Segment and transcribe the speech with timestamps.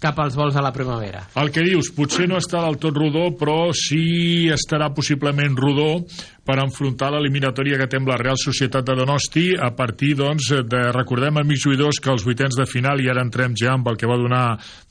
[0.00, 1.24] cap als vols a la primavera.
[1.40, 6.02] El que dius, potser no està del tot rodó, però sí estarà possiblement rodó
[6.46, 10.82] per enfrontar l'eliminatòria que té amb la Real Societat de Donosti a partir, doncs, de,
[10.94, 14.06] recordem, amics jugadors, que els vuitens de final, i ara entrem ja amb el que
[14.06, 14.44] va donar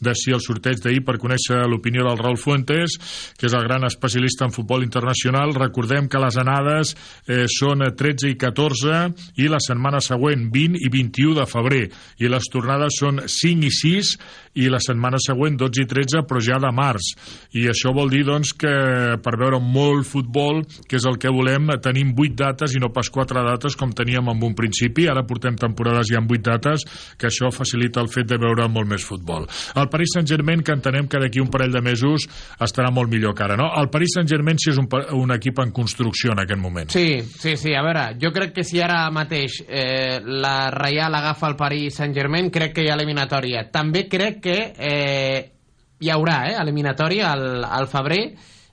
[0.03, 2.97] de si el sorteig d'ahir per conèixer l'opinió del Raúl Fuentes,
[3.39, 5.55] que és el gran especialista en futbol internacional.
[5.55, 6.91] Recordem que les anades
[7.23, 11.83] eh, són 13 i 14 i la setmana següent 20 i 21 de febrer
[12.19, 14.11] i les tornades són 5 i 6
[14.59, 17.13] i la setmana següent 12 i 13 però ja de març.
[17.53, 18.73] I això vol dir doncs que
[19.21, 23.09] per veure molt futbol que és el que volem tenim 8 dates i no pas
[23.09, 25.07] 4 dates com teníem en un principi.
[25.07, 26.85] Ara portem temporades ja amb 8 dates
[27.17, 29.47] que això facilita el fet de veure molt més futbol.
[29.75, 32.27] El Paris Saint-Germain que entenem que d'aquí un parell de mesos
[32.59, 33.71] estarà molt millor que ara no?
[33.79, 34.87] el Paris Saint-Germain sí és un,
[35.19, 36.91] un equip en construcció en aquest moment.
[36.93, 41.49] Sí, sí, sí, a veure, jo crec que si ara mateix eh, la Reial agafa
[41.51, 43.65] el Paris Saint-Germain, crec que hi ha eliminatòria.
[43.73, 45.51] També crec que eh,
[45.99, 48.23] hi haurà eh, eliminatòria al, al febrer,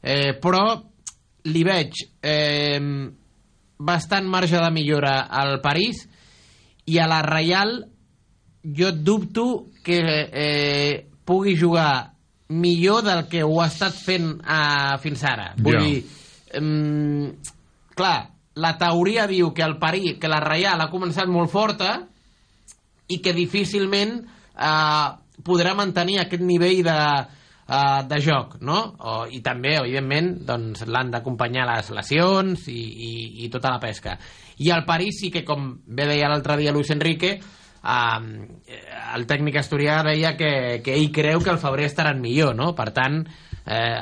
[0.03, 0.65] eh, però
[1.49, 2.79] li veig eh,
[3.83, 6.05] bastant marge de millora al París
[6.87, 7.81] i a la Reial
[8.63, 9.47] jo dubto
[9.83, 9.99] que
[10.31, 12.13] eh, pugui jugar
[12.53, 15.53] millor del que ho ha estat fent eh, fins ara.
[15.59, 15.83] Vull Ja.
[15.83, 16.05] dir,
[16.53, 17.33] eh,
[17.97, 18.19] clar,
[18.55, 22.03] la teoria diu que el París, que la Reial ha començat molt forta
[23.09, 25.09] i que difícilment eh,
[25.45, 26.99] podrà mantenir aquest nivell de,
[27.69, 28.79] eh, de joc, no?
[28.99, 33.13] O, I també, evidentment, doncs, l'han d'acompanyar les lesions i, i,
[33.47, 34.19] i tota la pesca.
[34.63, 38.81] I el París sí que, com bé deia l'altre dia Luis Enrique, eh,
[39.17, 42.73] el tècnic asturià deia que, que ell creu que el febrer estaran millor, no?
[42.79, 43.23] Per tant,
[43.67, 43.99] eh,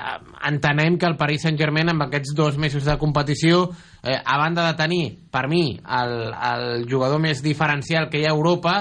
[0.49, 3.69] entenem que el Paris Saint-Germain amb aquests dos mesos de competició
[4.03, 8.33] eh, a banda de tenir, per mi el, el jugador més diferencial que hi ha
[8.33, 8.81] a Europa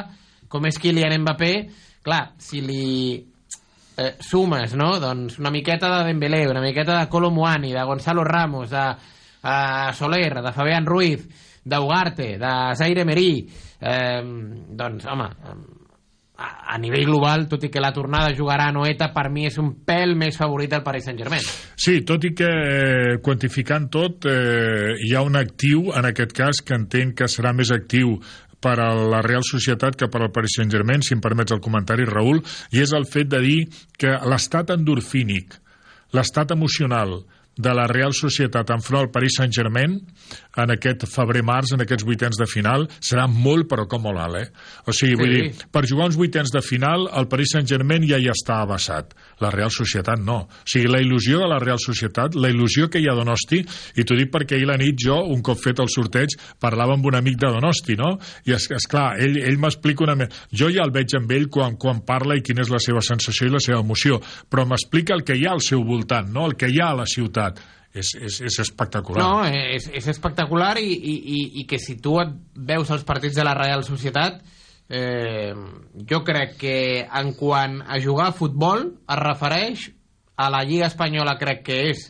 [0.49, 1.53] com és Kylian Mbappé
[2.03, 3.17] clar, si li
[3.97, 4.93] eh, sumes, no?
[4.99, 8.85] doncs una miqueta de Dembélé, una miqueta de Kolo Muani de Gonzalo Ramos, de
[9.43, 11.27] eh, Soler de Fabián Ruiz
[11.63, 13.47] d'Ugarte, de Zaire Merí
[13.81, 15.29] eh, doncs home
[16.39, 19.57] a, a nivell global, tot i que la tornada jugarà a Noeta, per mi és
[19.59, 21.43] un pèl més favorit del Paris Saint-Germain.
[21.75, 26.63] Sí, tot i que eh, quantificant tot eh, hi ha un actiu en aquest cas
[26.63, 28.15] que entenc que serà més actiu
[28.59, 32.07] per a la Real Societat que per al Paris Saint-Germain, si em permets el comentari,
[32.09, 32.41] Raül,
[32.75, 33.59] i és el fet de dir
[33.99, 35.55] que l'estat endorfínic,
[36.15, 37.21] l'estat emocional
[37.59, 39.97] de la Real Societat enfront al Paris Saint-Germain
[40.59, 44.47] en aquest febrer-març, en aquests vuitens de final, serà molt, però com molt alt, eh?
[44.87, 45.41] O sigui, vull Sí.
[45.41, 49.13] dir, per jugar uns vuitens de final, el Paris Saint-Germain ja hi està abassat.
[49.41, 50.37] La Real Societat no.
[50.47, 53.59] O sigui, la il·lusió de la Real Societat, la il·lusió que hi ha a Donosti,
[53.95, 57.05] i t'ho dic perquè ahir la nit jo, un cop fet el sorteig, parlava amb
[57.05, 58.17] un amic de Donosti, no?
[58.45, 60.15] I és, és clar, ell, ell m'explica una...
[60.15, 63.01] me- Jo ja el veig amb ell quan, quan parla i quina és la seva
[63.01, 64.19] sensació i la seva emoció,
[64.49, 66.45] però m'explica el que hi ha al seu voltant, no?
[66.47, 67.48] El que hi ha a la ciutat.
[67.89, 69.23] És, és, és espectacular.
[69.23, 73.33] No, és, és espectacular i, i, i, i que si tu et veus els partits
[73.39, 74.43] de la Real Societat
[74.89, 75.53] eh,
[76.09, 79.87] jo crec que en quant a jugar a futbol es refereix
[80.37, 82.05] a la Lliga Espanyola crec que és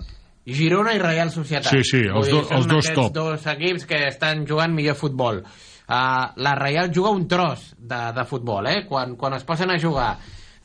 [0.50, 3.12] Girona i Real Societat Sí, sí, els dir, do- els dos top.
[3.16, 8.26] dos equips que estan jugant millor futbol uh, la Real juga un tros de, de
[8.28, 8.84] futbol eh?
[8.88, 10.18] quan, quan es posen a jugar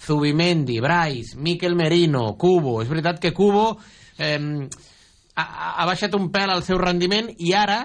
[0.05, 3.76] Zubimendi, Brais, Miquel Merino, Cubo és veritat que Cubo
[4.19, 4.38] eh,
[5.37, 5.44] ha,
[5.81, 7.81] ha baixat un pèl al seu rendiment i ara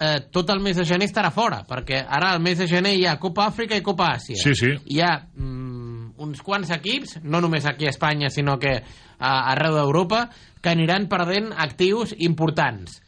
[0.00, 3.06] eh, tot el mes de gener estarà fora, perquè ara al mes de gener hi
[3.06, 4.38] ha Copa Àfrica i Copa Àsia.
[4.40, 4.72] Sí, sí.
[4.94, 9.76] Hi ha mm, uns quants equips, no només aquí a Espanya, sinó que a, arreu
[9.76, 10.26] d'Europa,
[10.60, 13.00] que aniran perdent actius importants.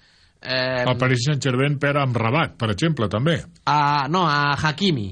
[0.42, 3.40] Eh, El Paris Saint-Germain perd amb Rabat, per exemple, també.
[3.64, 5.08] a, no, a Hakimi,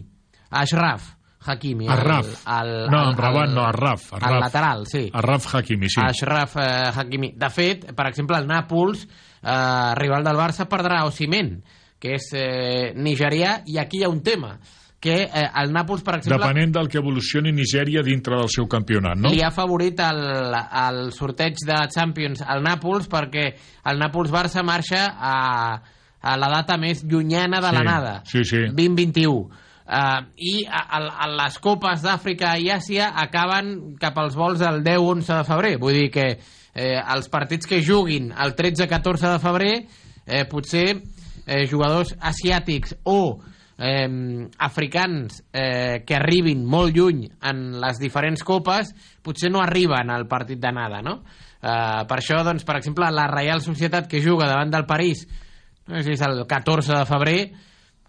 [0.50, 1.14] a Ashraf,
[1.50, 1.88] Hakimi.
[1.90, 2.30] Arraf.
[2.46, 4.30] El, el, No, el- Amrabat el- no, Arraf, Arraf.
[4.32, 5.04] El lateral, sí.
[5.12, 6.00] Arraf Hakimi, sí.
[6.02, 7.32] Ashraf eh, Hakimi.
[7.36, 9.06] De fet, per exemple, el Nàpols,
[9.42, 11.58] eh, rival del Barça, perdrà Osimhen,
[12.00, 14.54] que és eh, nigerià, i aquí hi ha un tema,
[15.00, 16.36] que eh, el Nàpols, per exemple...
[16.42, 19.30] Depenent del que evolucioni Nigèria dintre del seu campionat, no?
[19.32, 20.20] li ha favorit el,
[20.52, 23.46] el sorteig de la Champions al Nàpols perquè
[23.88, 25.34] el Nàpols-Barça marxa a,
[26.20, 28.60] a la data més llunyana de Sí, l'anada, sí, sí.
[28.76, 29.48] 2021.
[29.90, 34.84] Uh, I a, a, a les copes d'Àfrica i Àsia acaben cap als vols del
[34.86, 35.72] 10-11 de febrer.
[35.82, 39.72] Vull dir que eh, els partits que juguin el 13-14 de febrer
[40.26, 43.40] eh, potser eh, jugadors asiàtics o
[43.80, 44.06] eh,
[44.58, 48.92] africans eh, que arribin molt lluny en les diferents copes
[49.24, 51.20] potser no arriben al partit d'anada, no?
[51.60, 55.26] Eh, per això, doncs, per exemple, la Reial Societat que juga davant del París
[55.90, 57.40] no sé si és el 14 de febrer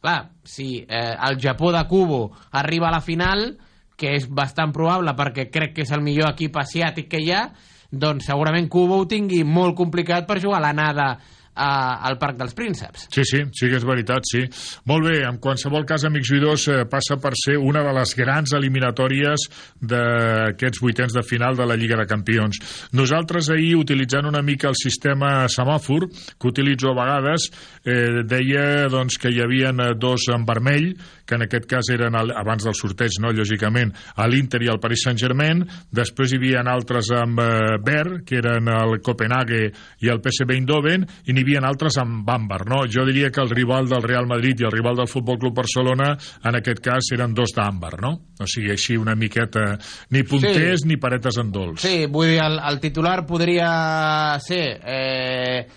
[0.02, 3.58] clar, si eh, el Japó de Kubo arriba a la final
[3.96, 7.44] que és bastant probable perquè crec que és el millor equip asiàtic que hi ha
[7.92, 11.08] doncs segurament Kubo ho tingui molt complicat per jugar a l'anada
[11.56, 14.44] a, al Parc dels Prínceps Sí, sí, sí que és veritat, sí.
[14.90, 18.54] Molt bé, en qualsevol cas, amics jugadors, eh, passa per ser una de les grans
[18.58, 19.48] eliminatòries
[19.92, 22.60] d'aquests vuitens de final de la Lliga de Campions.
[22.96, 26.08] Nosaltres ahir, utilitzant una mica el sistema semàfor,
[26.40, 27.50] que utilitzo a vegades,
[27.84, 30.94] eh, deia doncs, que hi havia dos en vermell,
[31.26, 34.82] que en aquest cas eren el, abans del sorteig, no, lògicament, a l'Inter i al
[34.84, 39.64] Paris Saint-Germain, després hi havia altres amb eh, verd, que eren el Copenhague
[40.04, 42.84] i el PSV Eindhoven, i havia altres amb àmbar, no?
[42.92, 46.14] Jo diria que el rival del Real Madrid i el rival del Futbol Club Barcelona,
[46.44, 48.12] en aquest cas, eren dos d'àmbar, no?
[48.42, 49.78] O sigui, així una miqueta...
[50.12, 50.88] Ni punters Sí.
[50.88, 51.82] ni paretes en dolç.
[51.84, 53.70] Sí, vull dir, el, el titular podria
[54.44, 54.66] ser...
[54.86, 55.68] Eh,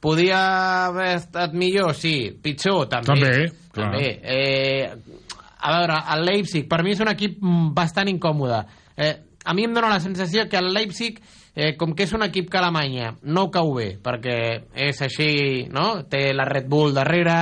[0.00, 2.30] podria haver estat millor, sí.
[2.42, 3.06] Pitjor, també.
[3.14, 3.32] També,
[3.74, 3.88] clar.
[3.92, 4.10] També.
[4.22, 5.16] Eh,
[5.58, 7.40] a veure, el Leipzig, per mi és un equip
[7.74, 8.60] bastant incòmode.
[8.94, 11.18] Eh, a mi em dóna la sensació que el Leipzig,
[11.58, 14.38] eh, com que és un equip que Alemanya no cau bé, perquè
[14.78, 16.04] és així, no?
[16.06, 17.34] Té la Red Bull darrere,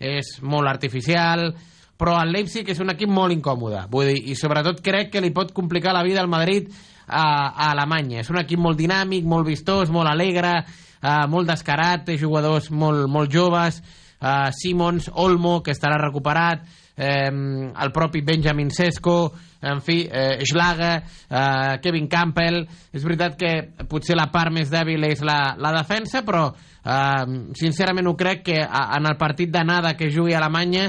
[0.00, 1.50] és molt artificial,
[1.98, 5.34] però el Leipzig és un equip molt incòmode, vull dir, i sobretot crec que li
[5.36, 6.70] pot complicar la vida al Madrid
[7.04, 8.22] a, a Alemanya.
[8.22, 10.54] És un equip molt dinàmic, molt vistós, molt alegre,
[11.02, 13.82] eh, molt descarat, té jugadors molt, molt joves,
[14.22, 16.64] eh, Simons, Olmo, que estarà recuperat,
[16.98, 22.64] eh, el propi Benjamin Sesko, en fi, eh, Schlager, eh, Kevin Campbell...
[22.92, 23.50] És veritat que
[23.86, 28.56] potser la part més dèbil és la, la defensa, però eh, sincerament ho crec que
[28.62, 30.88] a, en el partit d'anada que jugui a Alemanya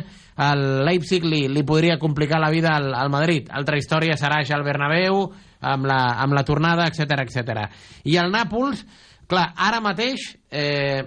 [0.50, 3.52] el Leipzig li, li podria complicar la vida al, al Madrid.
[3.52, 5.22] Altra història serà ja el Bernabéu,
[5.60, 7.68] amb la, amb la tornada, etc etc.
[8.08, 8.86] I el Nàpols,
[9.30, 11.04] clar, ara mateix eh,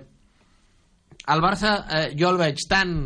[1.33, 2.97] el Barça eh, jo el veig tan,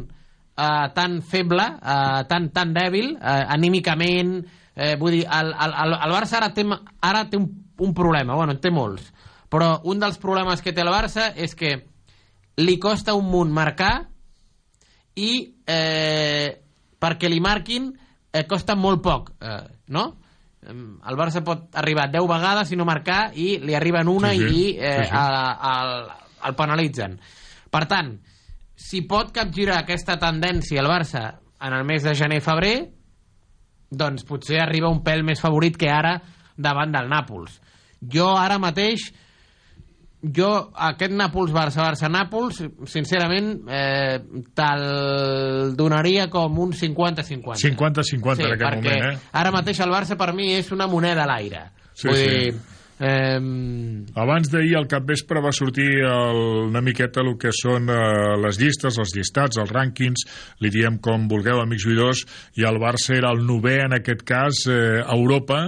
[0.57, 4.39] eh, tan feble, eh, tan, tan dèbil, eh, anímicament,
[4.75, 6.65] eh, vull dir, el, el, el, el Barça ara té,
[7.01, 7.49] ara té un,
[7.79, 9.13] un problema, bueno, en té molts,
[9.53, 11.75] però un dels problemes que té el Barça és que
[12.57, 14.07] li costa un munt marcar
[15.17, 15.31] i
[15.67, 16.49] eh,
[17.01, 17.91] perquè li marquin
[18.33, 19.61] eh, costa molt poc, eh,
[19.93, 20.07] no?
[20.67, 24.47] El Barça pot arribar 10 vegades i no marcar i li arriben una Sí, sí.
[24.49, 25.15] i eh, Sí, sí.
[25.15, 26.09] a- al-
[26.49, 27.15] el penalitzen.
[27.71, 28.17] Per tant,
[28.77, 31.27] si pot capgirar aquesta tendència el Barça
[31.65, 32.77] en el mes de gener-febrer,
[33.91, 36.19] doncs potser arriba un pèl més favorit que ara
[36.57, 37.61] davant del Nàpols.
[38.13, 39.09] Jo ara mateix
[40.37, 40.49] jo
[40.89, 44.19] aquest Nàpols-Barça, Barça-Nàpols, sincerament, eh,
[44.57, 47.61] te'l donaria com un 50-50.
[47.63, 49.19] 50-50 en aquest moment, eh?
[49.33, 51.67] ara mateix el Barça per mi és una moneda a l'aire.
[51.93, 52.27] Sí, Vull sí.
[52.27, 52.55] dir,
[53.01, 53.41] eh,
[54.17, 57.99] Abans d'ahir, al capvespre, va sortir el, una miqueta el que són eh,
[58.43, 60.25] les llistes, els llistats, els rànquings,
[60.65, 62.25] li diem com vulgueu, amics jugadors,
[62.57, 65.61] i el Barça era el novè, en aquest cas, eh, a Europa,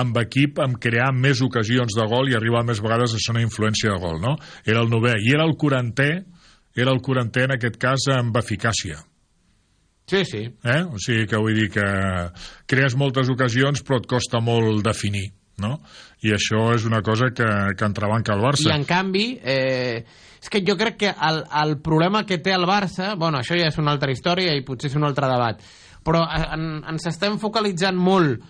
[0.00, 3.44] amb equip, amb crear més ocasions de gol i arribar més vegades a ser una
[3.44, 4.36] influència de gol, no?
[4.64, 5.16] Era el novè.
[5.20, 6.10] I era el quarantè,
[6.76, 9.02] era el quarantè, en aquest cas, amb eficàcia.
[10.06, 10.42] sí, sí.
[10.64, 10.82] Eh?
[10.90, 11.84] O sigui que vull dir que
[12.66, 15.28] crees moltes ocasions però et costa molt definir,
[15.60, 15.76] no?
[16.26, 18.68] I això és una cosa que, que entrebanca el Barça.
[18.68, 20.02] I en canvi, eh,
[20.40, 23.68] és que jo crec que el, el problema que té el Barça, bueno, això ja
[23.68, 25.62] és una altra història i potser és un altre debat,
[26.06, 28.40] però eh, en, ens estem focalitzant molt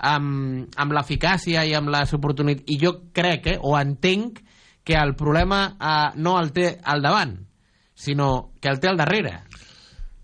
[0.00, 4.40] amb, amb l'eficàcia i amb les oportunitats, i jo crec, eh, o entenc,
[4.84, 7.34] que el problema eh, no el té al davant,
[7.94, 9.34] sinó que el té al darrere.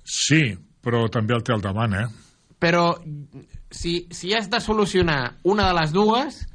[0.06, 2.06] Sí, però també el té al davant, eh?
[2.62, 2.88] Però
[3.70, 6.46] si, si has de solucionar una de les dues,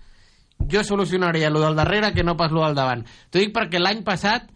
[0.72, 3.06] jo solucionaria lo del darrere que no pas lo del davant.
[3.30, 4.48] T'ho dic perquè l'any passat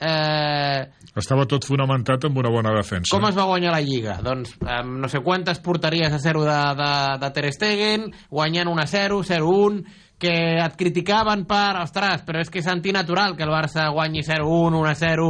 [0.00, 0.86] eh,
[1.18, 3.10] Estava tot fonamentat amb una bona defensa.
[3.10, 4.18] com es va guanyar la Lliga?
[4.22, 6.92] Doncs amb no sé quantes porteries a 0 de, de,
[7.24, 9.80] de Ter Stegen, guanyant 1-0, 0-1,
[10.18, 14.78] que et criticaven per, ostres, però és que és antinatural que el Barça guanyi 0-1,
[14.78, 15.28] 1-0,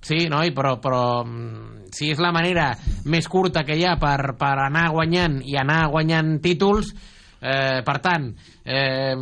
[0.00, 2.70] sí, noi, però, però mm, si és la manera
[3.10, 6.92] més curta que hi ha per, per anar guanyant i anar guanyant títols,
[7.40, 8.30] eh, per tant,
[8.64, 9.14] eh,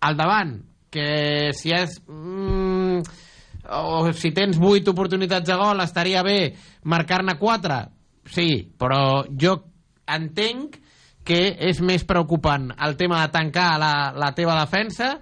[0.00, 0.54] al davant,
[0.90, 2.00] que si és...
[2.08, 3.02] Mm,
[3.70, 6.56] o si tens 8 oportunitats de gol estaria bé
[6.90, 7.76] marcar-ne 4
[8.32, 9.52] sí, però jo
[10.10, 10.80] entenc
[11.22, 15.12] que és més preocupant el tema de tancar la, la teva defensa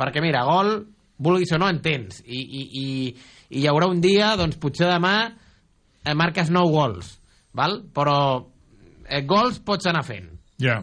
[0.00, 0.78] perquè mira, gol
[1.20, 2.22] vulguis o no en tens.
[2.24, 2.86] I, i, i,
[3.50, 7.16] i hi haurà un dia, doncs potser demà eh, marques 9 gols
[7.56, 7.80] val?
[7.94, 8.16] però
[9.08, 10.29] eh, gols pots anar fent
[10.60, 10.80] Ja.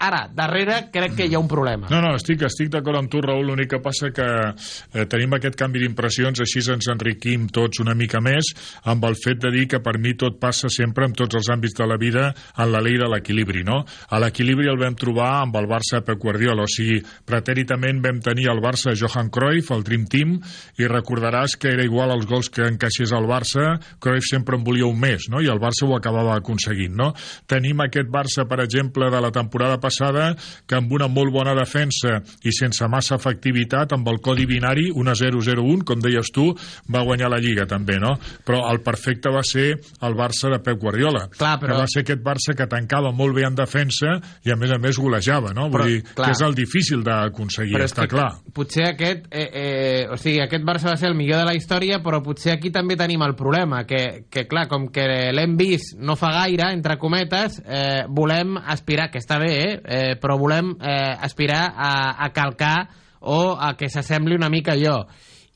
[0.00, 3.20] ara, darrere crec que hi ha un problema No, no, estic, estic d'acord amb tu,
[3.20, 3.50] Raül.
[3.50, 8.20] L'únic que passa que eh, tenim aquest canvi d'impressions, així ens enriquim tots una mica
[8.24, 8.52] més,
[8.88, 11.76] amb el fet de dir que per mi tot passa sempre en tots els àmbits
[11.76, 13.82] de la vida en la llei de l'equilibri, no?
[13.84, 18.48] A l'equilibri el vam trobar amb el Barça Pep Guardiola, o sigui, pretèritament vam tenir
[18.52, 20.36] el Barça Johan Cruyff, el Dream Team,
[20.80, 24.88] i recordaràs que era igual els gols que encaixés el Barça, Cruyff sempre en volia
[24.88, 25.42] un més, no?
[25.42, 27.12] I el Barça ho acabava aconseguint, no?
[27.50, 30.34] Tenim aquest Barça, per exemple, de la temporada passada,
[30.66, 35.12] que amb una molt bona defensa i sense massa efectivitat, amb el codi binari, una
[35.14, 36.50] 0-0-1, com deies tu,
[36.92, 38.16] va guanyar la Lliga també, no?
[38.46, 42.02] Però el perfecte va ser el Barça de Pep Guardiola, Clar, però- que va ser
[42.04, 45.68] aquest Barça que tancava molt bé en defensa i a més a més golejava, no?
[45.70, 46.26] Vull Però, dir, clar.
[46.26, 48.30] que és el difícil d'aconseguir, està que clar.
[48.52, 52.00] Potser aquest, eh, eh, o sigui, aquest Barça va ser el millor de la història,
[52.02, 56.16] però potser aquí també tenim el problema, que, que clar, com que l'hem vist no
[56.16, 61.16] fa gaire, entre cometes, eh, volem aspirar, que està bé, eh, eh, però volem eh,
[61.24, 62.76] aspirar a, a calcar
[63.20, 65.06] o a que s'assembli una mica allò.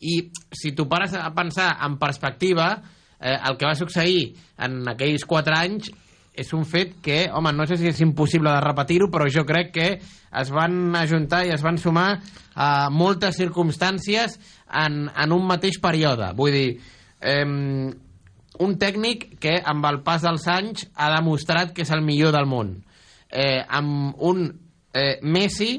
[0.01, 2.71] I si tu pares a pensar en perspectiva,
[3.21, 4.35] eh, el que va succeir
[4.65, 5.93] en aquells 4 anys
[6.35, 9.71] és un fet que, home, no sé si és impossible de repetir-ho, però jo crec
[9.77, 12.09] que es van ajuntar i es van sumar
[12.55, 14.35] a moltes circumstàncies
[14.83, 16.33] en, en un mateix període.
[16.35, 16.69] Vull dir,
[17.23, 17.47] eh,
[18.59, 22.51] un tècnic que amb el pas dels anys ha demostrat que és el millor del
[22.51, 22.77] món.
[23.35, 24.45] Eh, amb un
[24.95, 25.73] eh, Messi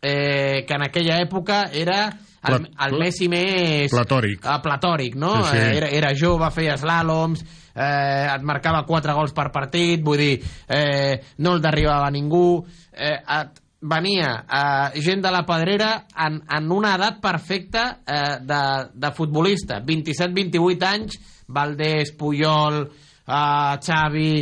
[0.00, 2.04] eh, que en aquella època era
[2.48, 3.90] el, el Messi més...
[3.92, 4.44] Platòric.
[4.48, 5.34] Ah, platòric, no?
[5.44, 5.58] Sí, sí.
[5.58, 7.42] Eh, era, era jove, feia slàloms,
[7.74, 10.36] eh, et marcava 4 gols per partit, vull dir,
[10.72, 12.62] eh, no el derribava ningú,
[12.94, 15.90] eh, et venia eh, gent de la pedrera
[16.26, 18.62] en, en una edat perfecta eh, de,
[18.94, 24.32] de futbolista, 27-28 anys, Valdés, Puyol, eh, Xavi,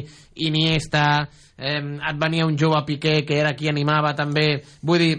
[0.46, 1.08] Iniesta,
[1.58, 5.12] eh, et venia un jove Piqué que era qui animava també, vull dir,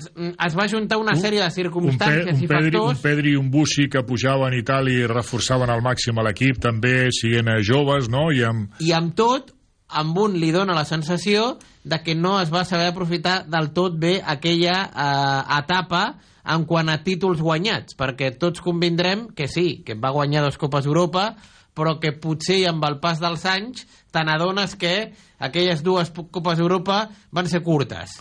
[0.00, 3.32] es va juntar una sèrie de un, pe, circumstàncies un, i Pedri, un factors Pedri
[3.34, 7.52] i un Bussi que pujaven i tal i reforçaven al màxim a l'equip també siguent
[7.52, 8.30] eh, joves no?
[8.32, 9.52] i amb, i amb tot
[10.00, 13.96] amb un li dona la sensació de que no es va saber aprofitar del tot
[13.98, 16.04] bé aquella eh, etapa
[16.50, 20.86] en quant a títols guanyats, perquè tots convindrem que sí, que va guanyar dos Copes
[20.86, 21.34] d'Europa,
[21.76, 27.08] però que potser amb el pas dels anys te n'adones que aquelles dues Copes d'Europa
[27.32, 28.16] van ser curtes.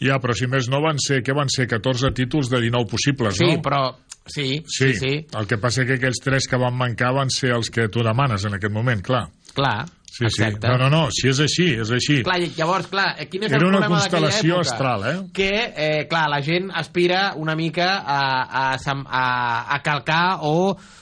[0.00, 3.36] ja, però si més no van ser, què van ser, 14 títols de 19 possibles,
[3.36, 3.62] Sí, no?
[3.62, 3.84] però...
[4.26, 7.52] Sí, Sí, sí, sí, el que passa que aquells tres que van mancar van ser
[7.54, 9.28] els que tu demanes en aquest moment, clar.
[9.54, 9.86] clar,
[10.16, 10.66] Sí, exacte.
[10.66, 10.72] sí.
[10.72, 12.22] No, no, no, si és així, és així.
[12.24, 14.70] Clar, llavors, clar, quin és Era el problema d'aquella constel·lació època?
[14.70, 15.16] astral, eh?
[15.36, 18.20] Que, eh, clar, la gent aspira una mica a,
[18.62, 19.26] a, a,
[19.76, 20.54] a calcar o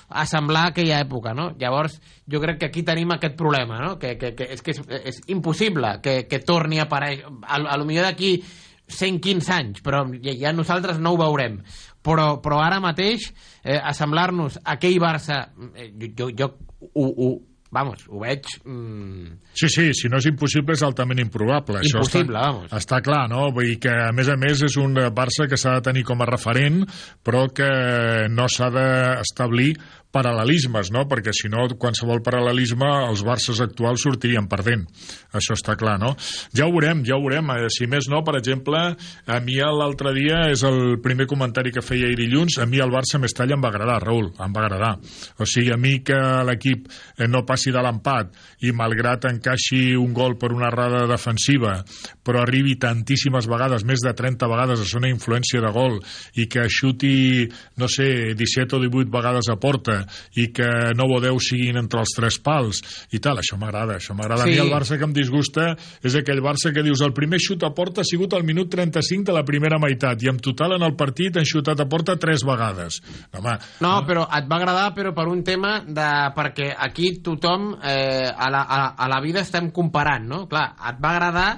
[0.09, 1.53] a semblar aquella època, no?
[1.61, 3.95] Llavors, jo crec que aquí tenim aquest problema, no?
[4.03, 7.31] Que, que, que és que és, és impossible que, que torni a aparèixer.
[7.43, 8.37] A, a lo millor d'aquí
[8.91, 11.61] 115 anys, però ja, ja nosaltres no ho veurem.
[12.05, 13.31] Però, però ara mateix,
[13.63, 16.51] eh, assemblar-nos a aquell Barça, eh, jo, jo, jo
[16.93, 17.29] ho, ho,
[17.75, 18.47] vamos, ho veig...
[18.65, 21.83] Mm, Sí, sí, si no és impossible és altament improbable.
[21.87, 22.73] Impossible, està, vamos.
[22.75, 23.45] Està clar, no?
[23.55, 26.23] Vull dir que, a més a més, és un Barça que s'ha de tenir com
[26.25, 26.81] a referent,
[27.23, 27.69] però que
[28.35, 29.75] no s'ha d'establir
[30.15, 31.05] paral·lelismes, no?
[31.11, 34.87] Perquè si no, qualsevol paral·lelisme, els Barces actuals sortirien perdent.
[35.35, 36.15] Això està clar, no?
[36.55, 37.51] Ja ho veurem, ja ho veurem.
[37.57, 38.81] Eh, Si més no, per exemple,
[39.27, 42.93] a mi l'altre dia, és el primer comentari que feia ahir dilluns, a mi el
[42.93, 44.93] Barça Mestalla em va agradar, Raül, em va agradar.
[45.39, 46.87] O sigui, a mi que l'equip
[47.19, 51.81] eh, no passi de l'empat i malgrat encaixi un gol per una errada defensiva,
[52.25, 55.99] però arribi tantíssimes vegades, més de 30 vegades a una influència de gol
[56.39, 57.49] i que xuti,
[57.81, 60.04] no sé, 17 o 18 vegades a porta
[60.41, 62.83] i que no Bodeu siguin entre els tres pals
[63.15, 64.45] i tal, això m'agrada, això m'agrada.
[64.45, 64.55] Sí.
[64.55, 65.71] A mi el Barça que em disgusta
[66.05, 69.25] és aquell Barça que dius el primer xut a porta ha sigut al minut 35
[69.31, 72.45] de la primera meitat i en total en el partit han xutat a porta tres
[72.47, 73.01] vegades.
[73.35, 76.09] Home, No, però et va agradar però per un tema de...
[76.35, 80.45] perquè aquí tothom eh, a, la, a, a la vida estem comparant, no?
[80.51, 81.49] Clar, et va agradar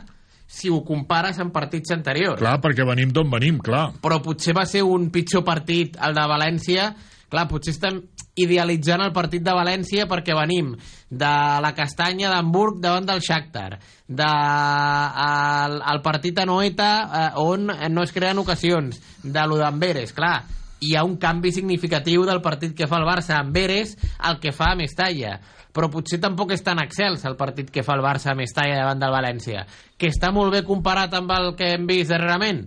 [0.47, 2.39] si ho compares amb partits anteriors.
[2.39, 3.89] clar, perquè venim d'on venim, clar.
[4.03, 6.91] Però potser va ser un pitjor partit, el de València.
[7.29, 7.99] Clar, potser estem
[8.37, 10.75] idealitzant el partit de València perquè venim
[11.09, 11.33] de
[11.65, 14.29] la castanya d'Hamburg davant del Shakhtar, de
[15.27, 20.45] el, el partit a Noeta eh, on no es creen ocasions, de lo d'Amberes, clar,
[20.81, 23.41] hi ha un canvi significatiu del partit que fa el Barça.
[23.41, 25.39] Amb Beres al que fa a Mestalla.
[25.73, 29.01] Però potser tampoc és tan excels el partit que fa el Barça a Mestalla davant
[29.01, 29.67] del València.
[29.97, 32.67] Que està molt bé comparat amb el que hem vist darrerament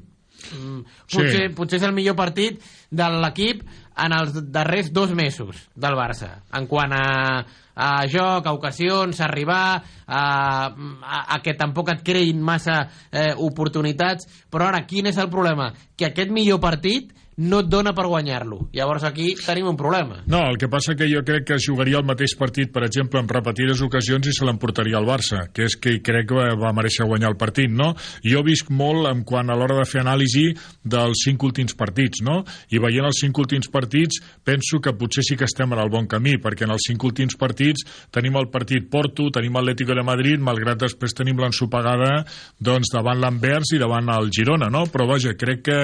[0.50, 1.56] potser, Sí.
[1.56, 3.64] potser és el millor partit de l'equip
[4.00, 7.44] en els darrers dos mesos del Barça en quant a,
[7.76, 10.24] a joc, a ocasions, a arribar a,
[10.72, 15.74] a, a que tampoc et creïn massa eh, oportunitats però ara quin és el problema?
[15.98, 20.44] que aquest millor partit no et dona per guanyar-lo llavors aquí tenim un problema No,
[20.50, 23.82] el que passa que jo crec que jugaria el mateix partit, per exemple, en repetides
[23.86, 27.38] ocasions i se l'emportaria al Barça, que és que crec que va, mereixer guanyar el
[27.40, 27.94] partit, no?
[28.22, 30.46] Jo visc molt en quant a l'hora de fer anàlisi
[30.84, 32.44] dels cinc últims partits, no?
[32.70, 36.08] I veient els cinc últims partits penso que potser sí que estem en el bon
[36.12, 40.42] camí, perquè en els cinc últims partits tenim el partit Porto, tenim l'Atlético de Madrid,
[40.44, 42.24] malgrat després tenim l'ensopegada
[42.60, 44.86] doncs, davant l'Anvers i davant el Girona, no?
[44.92, 45.80] Però vaja, crec que,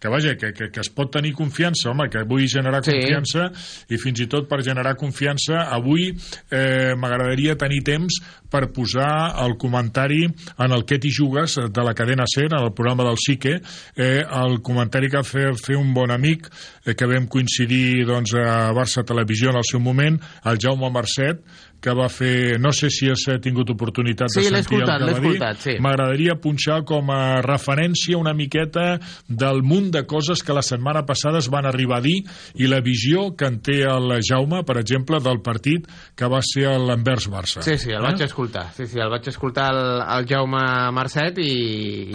[0.00, 2.92] que vaja, que, que, que es pot tenir confiança, home, que vull generar Sí.
[2.96, 3.50] confiança
[3.90, 6.10] i fins i tot per generar confiança avui
[6.50, 8.20] eh, m'agradaria tenir temps
[8.50, 12.64] per posar el comentari en el que t'hi jugues eh, de la cadena SER, en
[12.64, 13.60] el programa del Sique
[13.96, 16.48] eh, el comentari que va fer, fer un bon amic
[16.84, 21.44] eh, que vam coincidir doncs, a Barça Televisió en el seu moment el Jaume Mercet
[21.80, 25.14] que va fer, no sé si has eh, tingut oportunitat Sí, de sentir el que
[25.14, 25.56] va dir.
[25.58, 25.76] sí.
[25.80, 31.38] M'agradaria punxar com a referència una miqueta del munt de coses que la setmana passada
[31.38, 32.18] es van arribar a dir
[32.54, 36.68] i la visió que en té el Jaume, per exemple, del partit que va ser
[36.78, 37.62] l'Anvers Barça.
[37.64, 38.68] Sí, sí, el vaig escoltar.
[38.76, 41.50] Sí, sí, el vaig escoltar el, el Jaume Marcet i...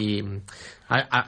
[0.05, 0.23] i
[0.87, 1.19] a, a,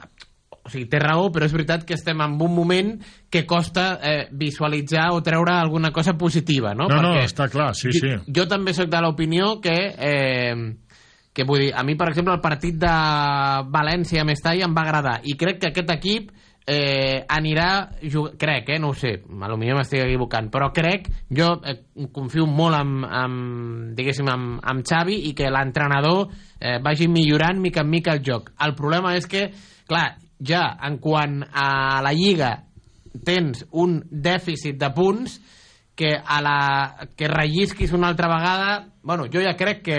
[0.68, 2.94] o sigui, té raó, però és veritat que estem en un moment
[3.32, 6.86] que costa eh, visualitzar o treure alguna cosa positiva, no?
[6.88, 8.34] No, no, Perquè està clar, sí, jo, sí.
[8.36, 9.78] Jo també sóc de l'opinió que...
[9.96, 10.76] Eh,
[11.38, 12.90] que vull dir, a mi, per exemple, el partit de
[13.70, 16.32] València-Mestalla em va agradar i crec que aquest equip
[16.68, 17.68] eh, anirà,
[18.36, 21.78] crec, eh, no ho sé, a lo millor m'estic equivocant, però crec, jo eh,
[22.12, 26.26] confio molt amb, amb diguéssim, amb, amb Xavi i que l'entrenador
[26.60, 28.52] eh, vagi millorant mica en mica el joc.
[28.66, 29.46] El problema és que,
[29.88, 30.10] clar,
[30.44, 32.52] ja en quant a la Lliga
[33.24, 35.38] tens un dèficit de punts
[35.98, 38.86] que a la que rellisquis una altra vegada.
[39.02, 39.98] Bueno, jo ja crec que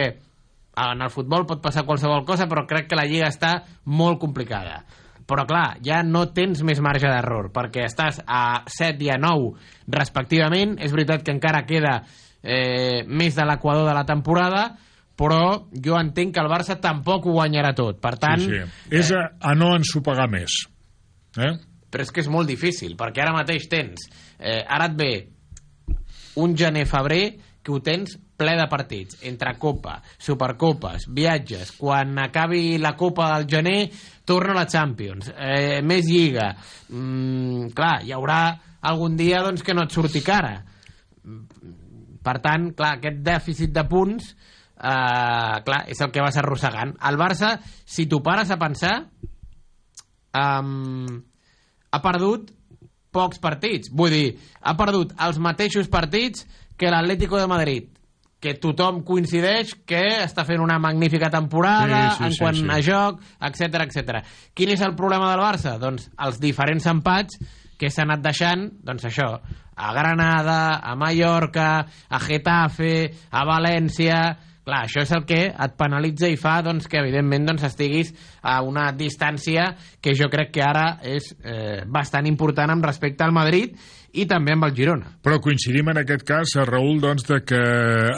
[0.80, 4.84] en el futbol pot passar qualsevol cosa però crec que la Lliga està molt complicada.
[5.30, 9.52] Però clar, ja no tens més marge d'error perquè estàs a 7 i a 9
[9.93, 11.99] respectivament, és veritat que encara queda
[12.41, 14.63] eh, més de l'equador de la temporada
[15.20, 18.94] però jo entenc que el Barça tampoc ho guanyarà tot per tant, sí, sí.
[19.02, 20.62] És a, a no ensopegar més.
[21.40, 21.58] Eh?
[21.90, 25.14] però és que és molt difícil, perquè ara mateix tens, eh, ara et ve
[26.40, 27.24] un gener-febrer
[27.64, 33.50] que ho tens ple de partits, entre Copa, Supercopes, viatges, quan acabi la Copa del
[33.52, 33.90] gener
[34.24, 36.54] torna a la Champions, eh, més Lliga,
[36.88, 40.64] mm, clar, hi haurà algun dia doncs, que no et surti cara.
[42.24, 44.36] Per tant, clar, aquest dèficit de punts
[44.80, 46.96] eh, clar, és el que vas arrossegant.
[47.10, 48.96] El Barça, si t'ho pares a pensar,
[50.34, 51.20] um,
[51.92, 52.52] ha perdut
[53.12, 53.92] pocs partits.
[53.92, 54.28] Vull dir,
[54.62, 56.46] ha perdut els mateixos partits
[56.80, 57.96] que l'Atlético de Madrid
[58.39, 62.68] que tothom coincideix que està fent una magnífica temporada Sí, sí, en sí, quant sí.
[62.72, 64.22] a joc, etc etc.
[64.56, 65.76] Quin és el problema del Barça?
[65.82, 67.39] Doncs els diferents empats
[67.80, 69.28] que s'ha anat deixant, doncs això,
[69.80, 71.72] a Granada, a Mallorca,
[72.10, 72.94] a Getafe,
[73.32, 74.22] a València...
[74.70, 78.12] Clar, això és el que et penalitza i fa doncs, que, evidentment, doncs, estiguis
[78.46, 83.34] a una distància que jo crec que ara és eh, bastant important amb respecte al
[83.34, 83.74] Madrid
[84.14, 85.10] i també amb el Girona.
[85.26, 87.64] Però coincidim en aquest cas, eh, Raül, doncs, de que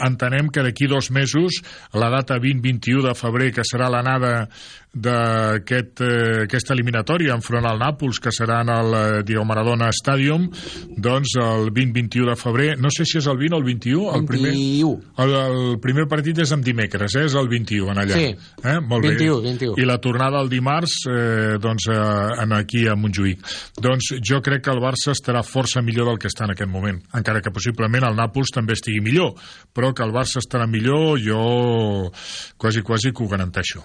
[0.04, 1.62] entenem que d'aquí dos mesos,
[1.96, 4.50] la data 20-21 de febrer, que serà l'anada
[4.92, 10.48] d'aquesta eh, aquesta eliminatòria enfront al Nàpols, que serà en el eh, Diego Maradona Stadium,
[10.92, 14.26] doncs el 20-21 de febrer, no sé si és el 20 o el 21, el
[14.28, 15.14] primer, 21.
[15.24, 17.24] el, el primer partit és en dimecres, eh?
[17.30, 18.18] és el 21 en allà.
[18.20, 18.58] Sí.
[18.68, 18.76] eh?
[18.84, 19.54] Molt 21, bé.
[19.54, 19.80] 21.
[19.80, 23.40] I la tornada el dimarts, eh, doncs, eh, aquí a Montjuïc.
[23.80, 27.00] Doncs jo crec que el Barça estarà força millor del que està en aquest moment,
[27.16, 29.32] encara que possiblement el Nàpols també estigui millor,
[29.72, 32.12] però que el Barça estarà millor, jo
[32.60, 33.82] quasi, quasi que ho garanteixo.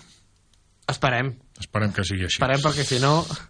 [0.88, 1.34] Esperem.
[1.60, 2.38] Esperem que sigui així.
[2.38, 3.10] Esperem perquè si no...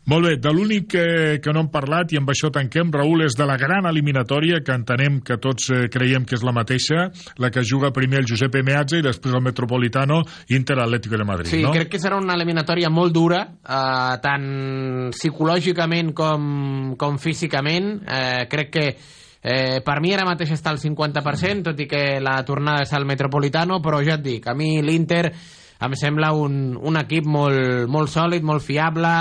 [0.09, 1.03] Molt bé, de l'únic que,
[1.43, 4.73] que no hem parlat, i amb això tanquem, Raül, és de la gran eliminatòria, que
[4.73, 7.09] entenem que tots eh, creiem que és la mateixa,
[7.43, 10.23] la que juga primer el Giuseppe Meazza i després el Metropolitano
[10.55, 11.75] Inter Atlético de Madrid, Sí, no?
[11.75, 14.49] crec que serà una eliminatòria molt dura, eh, tant
[15.13, 16.49] psicològicament com,
[16.97, 17.91] com físicament.
[18.07, 22.39] Eh, crec que eh, per mi ara mateix està al 50%, tot i que la
[22.47, 25.27] tornada és al Metropolitano, però ja et dic, a mi l'Inter
[25.83, 29.13] em sembla un, un equip molt, molt sòlid, molt fiable,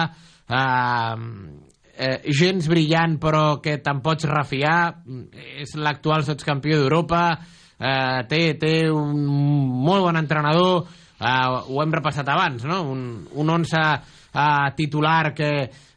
[0.49, 1.15] eh,
[1.97, 4.79] eh, gens brillant però que te'n pots refiar,
[5.61, 7.25] és l'actual sotscampió d'Europa,
[7.79, 10.87] eh, té, té un molt bon entrenador,
[11.21, 12.83] eh, ho hem repassat abans, no?
[12.93, 15.51] un, un 11 eh, titular que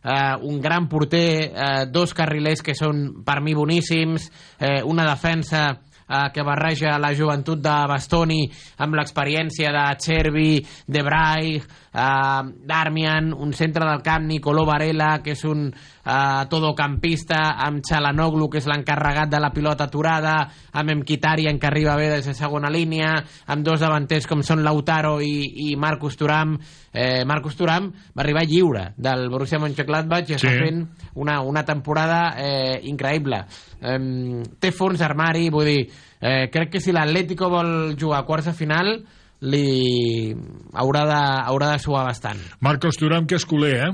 [0.04, 5.68] eh, un gran porter, eh, dos carrilers que són per mi boníssims, eh, una defensa
[6.10, 8.42] eh, que barreja la joventut de Bastoni
[8.82, 11.60] amb l'experiència de Chervi, de Brai,
[11.94, 18.50] eh, Darmian, un centre del camp, Nicolò Varela, que és un eh, todocampista, amb Chalanoglu,
[18.50, 20.36] que és l'encarregat de la pilota aturada,
[20.74, 23.16] amb Mkhitaryan, que arriba bé des de segona línia,
[23.48, 26.58] amb dos davanters com són Lautaro i, i Marcus Thuram.
[26.94, 30.40] Eh, Marcus Thuram va arribar lliure del Borussia Mönchengladbach i Sí.
[30.40, 33.44] està fent una, una temporada eh, increïble.
[33.82, 35.84] Eh, té fons d'armari, vull dir,
[36.20, 38.94] eh, crec que si l'Atlético vol jugar a quarts de final
[39.42, 40.36] li
[40.76, 42.40] haurà de, haurà de suar bastant.
[42.66, 43.92] Marcos Thuram, que és culer, eh?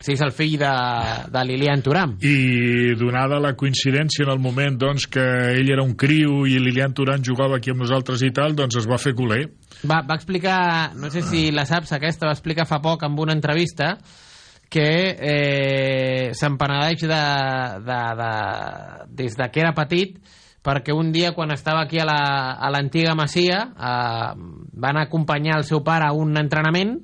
[0.00, 0.70] Sí, és el fill de,
[1.28, 2.14] de Lilian Thuram.
[2.24, 5.24] I donada la coincidència en el moment doncs, que
[5.58, 8.88] ell era un criu i Lilian Turan jugava aquí amb nosaltres i tal, doncs es
[8.88, 9.42] va fer culer.
[9.84, 13.36] Va, va explicar, no sé si la saps aquesta, va explicar fa poc en una
[13.36, 13.98] entrevista
[14.72, 17.22] que eh, se'n penedeix de,
[17.84, 18.34] de, de,
[19.20, 20.16] des de que era petit
[20.62, 24.32] perquè un dia quan estava aquí a la- a l'antiga Masia eh,
[24.72, 26.98] van acompanyar el seu pare a un entrenament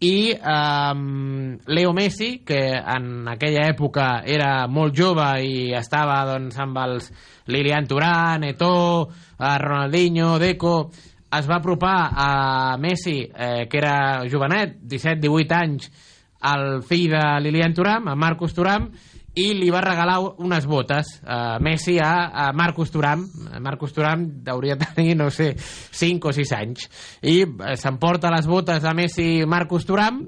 [0.00, 6.78] i eh, Leo Messi, que en aquella època era molt jove i estava doncs, amb
[6.78, 7.10] els
[7.52, 10.90] Lilian Thuram, Eto'o, eh, Ronaldinho, Deco,
[11.30, 15.90] es va apropar a Messi, eh, que era jovenet, 17-18 anys,
[16.42, 18.88] el fill de Lilian Thuram, a Marcus Thuram,
[19.38, 23.22] i li va regalar unes botes a Messi a, a Marcus Thuram.
[23.62, 26.88] Marcus Thuram hauria de tenir, no sé 5 o 6 anys.
[27.22, 30.24] I eh, s'emporta les botes a Messi Marcus Thuram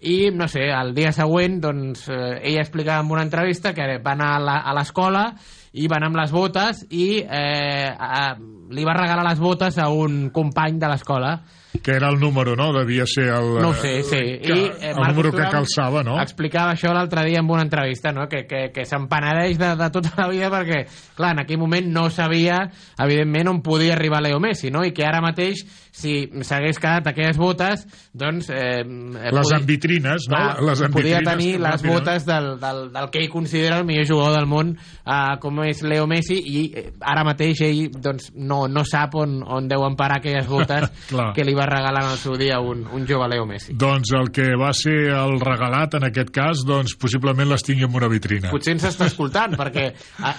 [0.00, 4.14] i, no sé, el dia següent doncs, eh, ella explicava en una entrevista que va
[4.14, 5.28] anar a l'escola
[5.74, 9.90] i va anar amb les botes i eh, a, li va regalar les botes a
[9.92, 11.36] un company de l'escola
[11.82, 12.72] Que era el número, no?
[12.72, 13.58] Devia ser el...
[13.60, 14.16] no ho sé, sí.
[14.42, 16.16] Que, I, el Marcus número que calçava, no?
[16.22, 18.24] Explicava això l'altre dia en una entrevista, no?
[18.28, 20.80] que, que, que se'n penedeix de, de tota la vida perquè,
[21.16, 22.62] clar, en aquell moment no sabia,
[22.98, 24.82] evidentment, on podia arribar Leo Messi, no?
[24.84, 25.60] i que ara mateix,
[25.98, 26.14] si
[26.46, 27.84] s'hagués quedat aquelles botes,
[28.16, 28.48] doncs...
[28.48, 30.36] Eh, eh, Les podi- ambitrines, no?
[30.40, 33.78] Clar, Les podia ambitrines tenir que les ràpidament- botes del, del, del que ell considera
[33.82, 34.72] el millor jugador del món,
[35.04, 39.40] eh, com és Leo Messi, i eh, ara mateix ell doncs, no, no sap on,
[39.44, 40.88] on deuen parar aquelles botes
[41.36, 43.74] que li va regalar en el seu dia un, un jove Leo Messi.
[43.78, 47.96] Doncs el que va ser el regalat en aquest cas, doncs possiblement les tingui en
[47.98, 48.52] una vitrina.
[48.54, 49.88] Potser ens està escoltant, perquè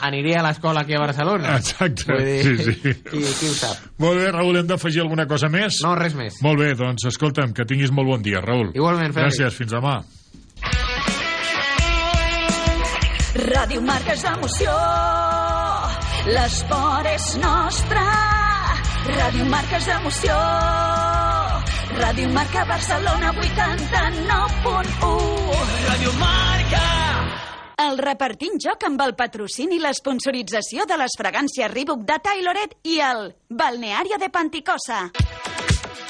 [0.08, 1.58] aniria a l'escola aquí a Barcelona.
[1.60, 2.96] Exacte, Vull dir, sí, sí.
[3.10, 3.84] Qui, qui ho sap?
[4.00, 5.82] Molt bé, Raül, hem d'afegir alguna cosa més?
[5.86, 6.40] No, res més.
[6.46, 8.72] Molt bé, doncs escolta'm, que tinguis molt bon dia, Raül.
[8.78, 9.40] Igualment, Fèlix.
[9.40, 10.00] Gràcies, fins demà.
[13.40, 14.74] Ràdio Marca és emoció,
[16.34, 18.06] l'esport és nostre.
[19.10, 20.36] Ràdio Marca és emoció,
[22.00, 25.10] Ràdio Marca Barcelona 89.1.
[25.90, 26.84] Ràdio Marca.
[27.84, 33.00] El repartint joc amb el patrocini i l'esponsorització de les fragàncies Reebok de Tayloret i
[33.04, 35.10] el Balneario de Panticosa.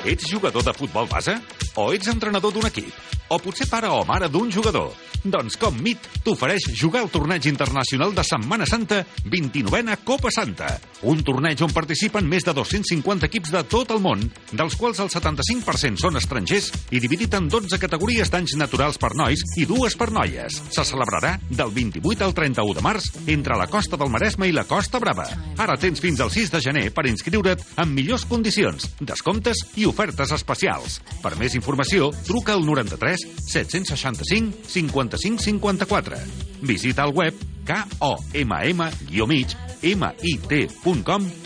[0.06, 1.34] Ets jugador de futbol base?
[1.75, 3.18] O ets entrenador d'un equip?
[3.29, 4.89] O potser pare o mare d'un jugador?
[5.19, 10.69] Doncs com MIT t'ofereix jugar al torneig internacional de Setmana Santa 29a Copa Santa.
[11.11, 15.11] Un torneig on participen més de 250 equips de tot el món, dels quals el
[15.11, 20.09] 75% són estrangers i dividit en 12 categories d'anys naturals per nois i dues per
[20.15, 20.61] noies.
[20.71, 24.65] Se celebrarà del 28 al 31 de març entre la costa del Maresme i la
[24.69, 25.27] Costa Brava.
[25.59, 30.31] Ara tens fins al 6 de gener per inscriure't amb millors condicions, descomptes i ofertes
[30.33, 31.01] especials.
[31.19, 36.17] Per més informació, truca al 93 765 55 54.
[36.62, 37.34] Visita el web
[37.69, 38.01] komm-mit.com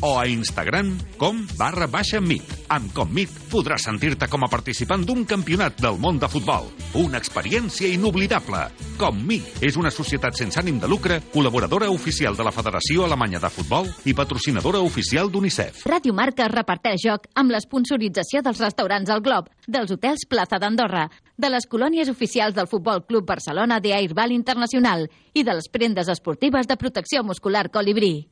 [0.02, 2.44] o a Instagram com barra baixa mit.
[2.72, 6.72] Amb Commit podràs sentir-te com a participant d'un campionat del món de futbol.
[6.98, 8.70] Una experiència inoblidable.
[8.98, 13.52] Commit és una societat sense ànim de lucre, col·laboradora oficial de la Federació Alemanya de
[13.52, 15.84] Futbol i patrocinadora oficial d'UNICEF.
[15.90, 21.50] Ràdio Marca reparteix joc amb l'esponsorització dels restaurants al Glob, dels hotels Plaza d'Andorra, de
[21.50, 26.70] les colònies oficials del Futbol Club Barcelona de Airball Internacional i de les prendes esportives
[26.70, 28.30] de protecció muscular Colibrí.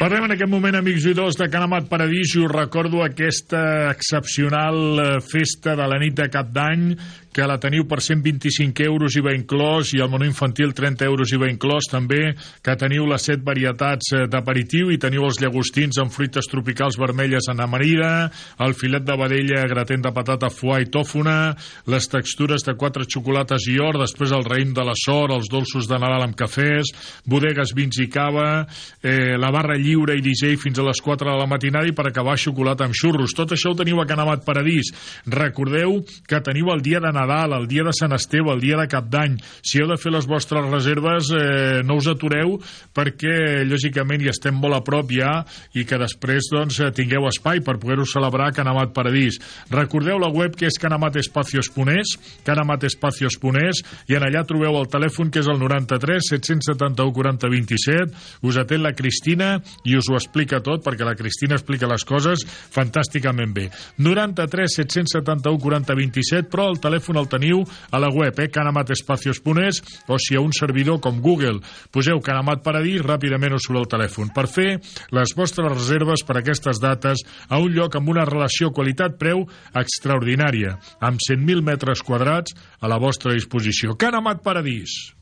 [0.00, 4.78] Parlem en aquest moment, amics i dos, de Canamat Paradís i us recordo aquesta excepcional
[4.96, 6.86] eh, festa de la nit de cap d'any
[7.32, 11.32] que la teniu per 125 euros i va inclòs i el menú infantil 30 euros
[11.32, 16.00] i va inclòs també, que teniu les set varietats eh, d'aperitiu i teniu els llagostins
[16.02, 20.90] amb fruites tropicals vermelles en amarida, el filet de vedella gratent de patata foie i
[20.90, 21.54] tòfona,
[21.90, 25.88] les textures de quatre xocolates i or, després el raïm de la sort, els dolços
[25.90, 26.92] de Nadal amb cafès,
[27.28, 28.66] bodegues, vins i cava,
[29.02, 32.08] eh, la barra lliure i DJ fins a les 4 de la matinada i per
[32.08, 33.34] acabar xocolata amb xurros.
[33.36, 34.92] Tot això ho teniu a Canamat Paradís.
[35.26, 38.86] Recordeu que teniu el dia de Nadal, el dia de Sant Esteve, el dia de
[38.88, 39.36] Cap d'Any.
[39.62, 42.58] Si heu de fer les vostres reserves, eh, no us atureu
[42.94, 47.60] perquè, lògicament, hi estem molt a prop ja i que després doncs, eh, tingueu espai
[47.60, 49.38] per poder-ho celebrar a Canamat Paradís.
[49.70, 55.48] Recordeu la web que és canamatespacios.es, canamatespacios.es, i en allà trobeu el telèfon que és
[55.48, 58.14] el 93 771 40 27.
[58.46, 62.44] Us atén la Cristina i us ho explica tot, perquè la Cristina explica les coses
[62.46, 63.68] fantàsticament bé.
[63.98, 70.18] 93 771 40 27, però el telèfon el teniu a la web, eh, canamatespacios.es, o
[70.18, 74.30] si a un servidor com Google poseu Canamat Paradís, ràpidament us surt el telèfon.
[74.34, 74.78] Per fer
[75.10, 81.18] les vostres reserves per aquestes dates a un lloc amb una relació qualitat-preu extraordinària, amb
[81.18, 83.96] 100.000 metres quadrats a la vostra disposició.
[83.96, 85.14] Canamat Paradís.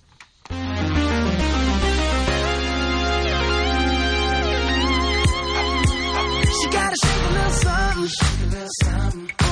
[6.48, 9.47] She shake a little something, little something.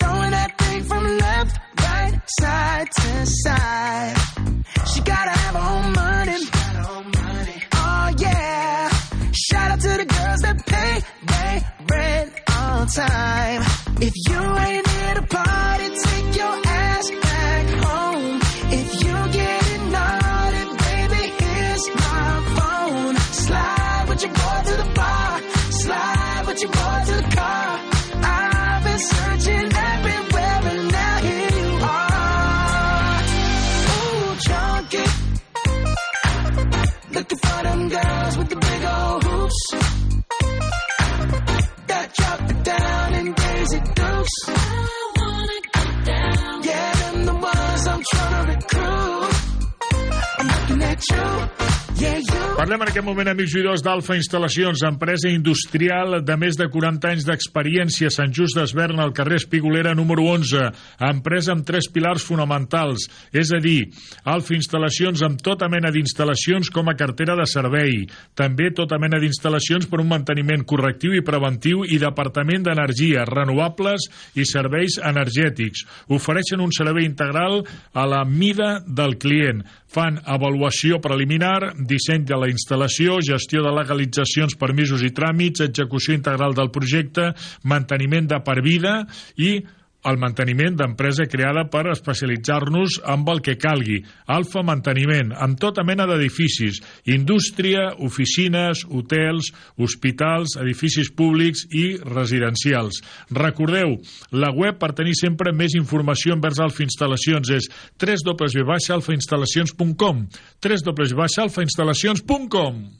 [0.00, 4.16] Throwing that thing from left, right, side to side.
[4.92, 6.38] She gotta have her own money.
[7.72, 8.88] Oh yeah.
[9.32, 11.62] Shout out to the girls that pay they
[11.94, 13.62] rent on time.
[14.00, 18.40] If you ain't here to party, take your ass back home.
[18.72, 23.16] If you getting naughty, baby, here's my phone.
[23.16, 25.40] Slide with your boy to the bar.
[25.70, 27.69] Slide with your boy to the car.
[52.70, 57.08] Parlem en aquest moment, amics i dos, d'Alfa Instal·lacions, empresa industrial de més de 40
[57.08, 60.68] anys d'experiència, Sant Just d'Esvern, al carrer Espigolera número 11.
[61.08, 63.88] Empresa amb tres pilars fonamentals, és a dir,
[64.22, 68.04] Alfa Instal·lacions amb tota mena d'instal·lacions com a cartera de servei,
[68.38, 74.06] també tota mena d'instal·lacions per un manteniment correctiu i preventiu i departament d'energia, renovables
[74.38, 75.82] i serveis energètics.
[76.06, 79.66] Ofereixen un servei integral a la mida del client.
[79.90, 86.54] Fan avaluació preliminar, disseny de la instal·lació, gestió de legalitzacions, permisos i tràmits, execució integral
[86.54, 87.32] del projecte,
[87.66, 89.00] manteniment de per vida
[89.34, 89.56] i
[90.08, 93.98] el manteniment d'empresa creada per especialitzar-nos amb el que calgui.
[94.30, 103.02] Alfa Manteniment, amb tota mena d'edificis, indústria, oficines, hotels, hospitals, edificis públics i residencials.
[103.36, 103.98] Recordeu,
[104.32, 107.68] la web per tenir sempre més informació envers Alfa Instal·lacions és
[108.00, 110.26] www.alfainstal·lacions.com
[110.60, 112.99] www.alfainstal·lacions.com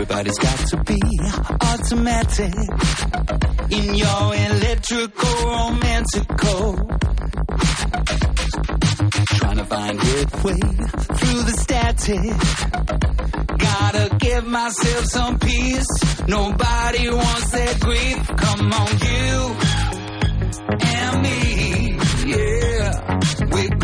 [0.00, 0.98] Everybody's got to be
[1.60, 2.54] automatic
[3.70, 6.74] in your electrical romantical.
[9.36, 10.54] Trying to find way
[11.20, 12.32] through the static.
[13.58, 15.86] Gotta give myself some peace.
[16.26, 18.26] Nobody wants that grief.
[18.38, 19.54] Come on, you
[20.80, 21.98] and me.
[22.24, 23.76] Yeah, we're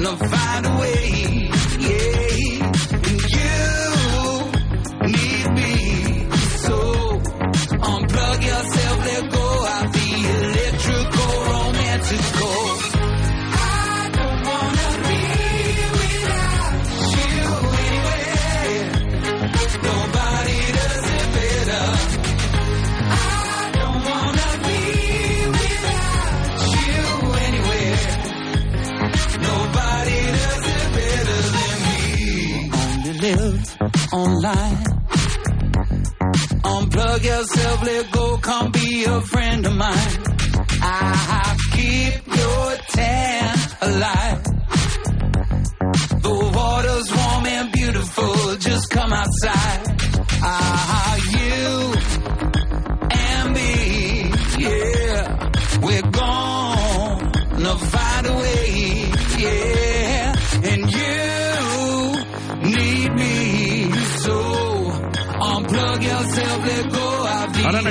[0.00, 1.41] gonna find a way.
[34.12, 34.84] Online.
[36.64, 40.22] Unplug yourself, let go, come be a friend of mine.
[40.84, 44.42] I keep your tan alive.
[46.22, 49.82] The water's warm and beautiful, just come outside.
[50.44, 51.01] Ah,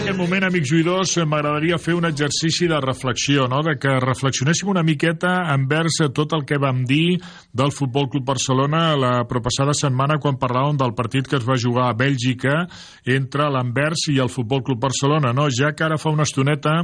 [0.02, 3.60] aquest moment, amics juïdors, eh, m'agradaria fer un exercici de reflexió, no?
[3.62, 7.20] de que reflexionéssim una miqueta envers eh, tot el que vam dir
[7.54, 11.90] del Futbol Club Barcelona la propassada setmana quan parlàvem del partit que es va jugar
[11.90, 12.64] a Bèlgica
[13.06, 15.36] entre l'Anvers i el Futbol Club Barcelona.
[15.38, 15.46] No?
[15.54, 16.80] Ja que ara fa una estoneta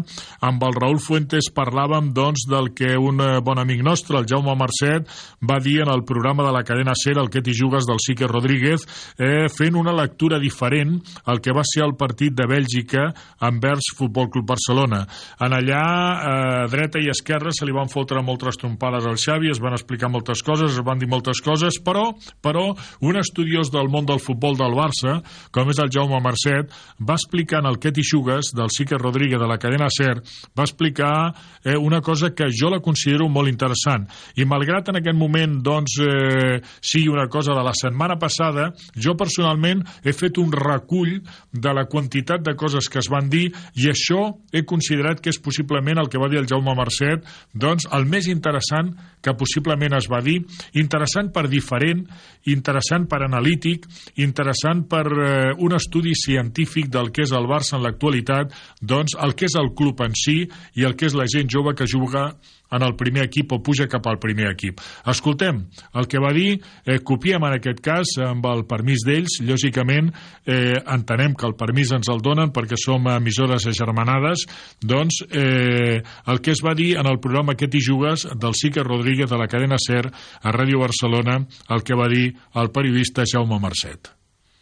[0.45, 4.53] amb el Raül Fuentes parlàvem doncs, del que un eh, bon amic nostre, el Jaume
[4.60, 5.10] Marcet,
[5.41, 8.30] va dir en el programa de la cadena SER, el que t'hi jugues del Sique
[8.30, 8.86] Rodríguez,
[9.17, 13.07] eh, fent una lectura diferent al que va ser el partit de Bèlgica
[13.41, 15.04] envers Futbol Club Barcelona.
[15.39, 15.84] En allà,
[16.17, 20.10] eh, dreta i esquerra, se li van fotre moltes trompades al Xavi, es van explicar
[20.10, 22.70] moltes coses, es van dir moltes coses, però, però
[23.02, 27.62] un estudiós del món del futbol del Barça, com és el Jaume Marcet, va explicar
[27.63, 30.22] en el Què t'hi jugues, del Sique Rodríguez, de la cadena SER,
[30.58, 34.08] va explicar eh, una cosa que jo la considero molt interessant.
[34.36, 39.15] I malgrat en aquest moment doncs, eh, sigui una cosa de la setmana passada, jo
[39.17, 41.20] personalment he fet un recull
[41.52, 45.40] de la quantitat de coses que es van dir i això he considerat que és
[45.44, 50.08] possiblement el que va dir el Jaume Marcet, doncs el més interessant que possiblement es
[50.12, 50.38] va dir,
[50.80, 52.04] interessant per diferent,
[52.48, 53.88] interessant per analític,
[54.24, 59.36] interessant per eh, un estudi científic del que és el Barça en l'actualitat, doncs el
[59.36, 60.44] que és el club en si
[60.78, 62.30] i el que és la gent jove que juga
[62.71, 64.82] en el primer equip o puja cap al primer equip.
[65.08, 65.63] Escoltem
[65.95, 70.12] el que va dir, eh, copiem en aquest cas amb el permís d'ells, lògicament
[70.45, 74.45] eh, entenem que el permís ens el donen perquè som emissores agermanades,
[74.82, 78.84] doncs eh, el que es va dir en el programa Que t'hi jugues del Sique
[78.84, 83.60] Rodríguez de la cadena SER a Ràdio Barcelona, el que va dir el periodista Jaume
[83.60, 84.12] Marcet.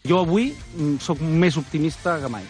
[0.06, 2.46] Jo avui mm, sóc més optimista que mai.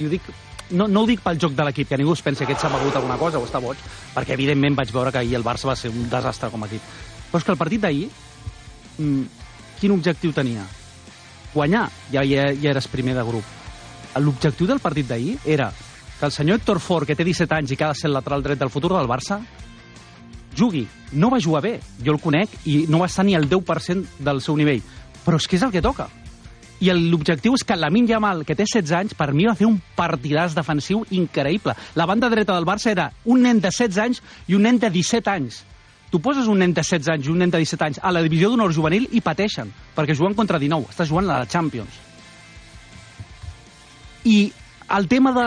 [0.00, 0.28] I ho dic
[0.70, 2.70] no, no ho dic pel joc de l'equip, que ningú es pensi que ell s'ha
[2.72, 3.78] begut alguna cosa o està boig,
[4.14, 6.82] perquè evidentment vaig veure que ahir el Barça va ser un desastre com a equip.
[7.30, 8.08] Però és que el partit d'ahir,
[8.98, 9.22] mm,
[9.80, 10.66] quin objectiu tenia?
[11.54, 13.44] Guanyar, ja, ja, ja eres primer de grup.
[14.16, 15.72] L'objectiu del partit d'ahir era
[16.18, 18.14] que el senyor Héctor Ford, que té 17 anys i que ha de ser el
[18.14, 19.40] lateral dret del futur del Barça,
[20.56, 20.86] jugui.
[21.12, 24.42] No va jugar bé, jo el conec, i no va estar ni al 10% del
[24.42, 24.82] seu nivell.
[25.24, 26.08] Però és que és el que toca.
[26.80, 29.76] I l'objectiu és que Lamin Yamal, que té 16 anys, per mi va fer un
[29.96, 31.74] partidàs defensiu increïble.
[31.94, 34.88] La banda dreta del Barça era un nen de 16 anys i un nen de
[34.90, 35.64] 17 anys.
[36.10, 38.22] Tu poses un nen de 16 anys i un nen de 17 anys a la
[38.24, 42.00] divisió d'honor juvenil i pateixen, perquè juguen contra 19, estàs jugant a la Champions.
[44.24, 44.40] I
[44.96, 45.46] el tema de...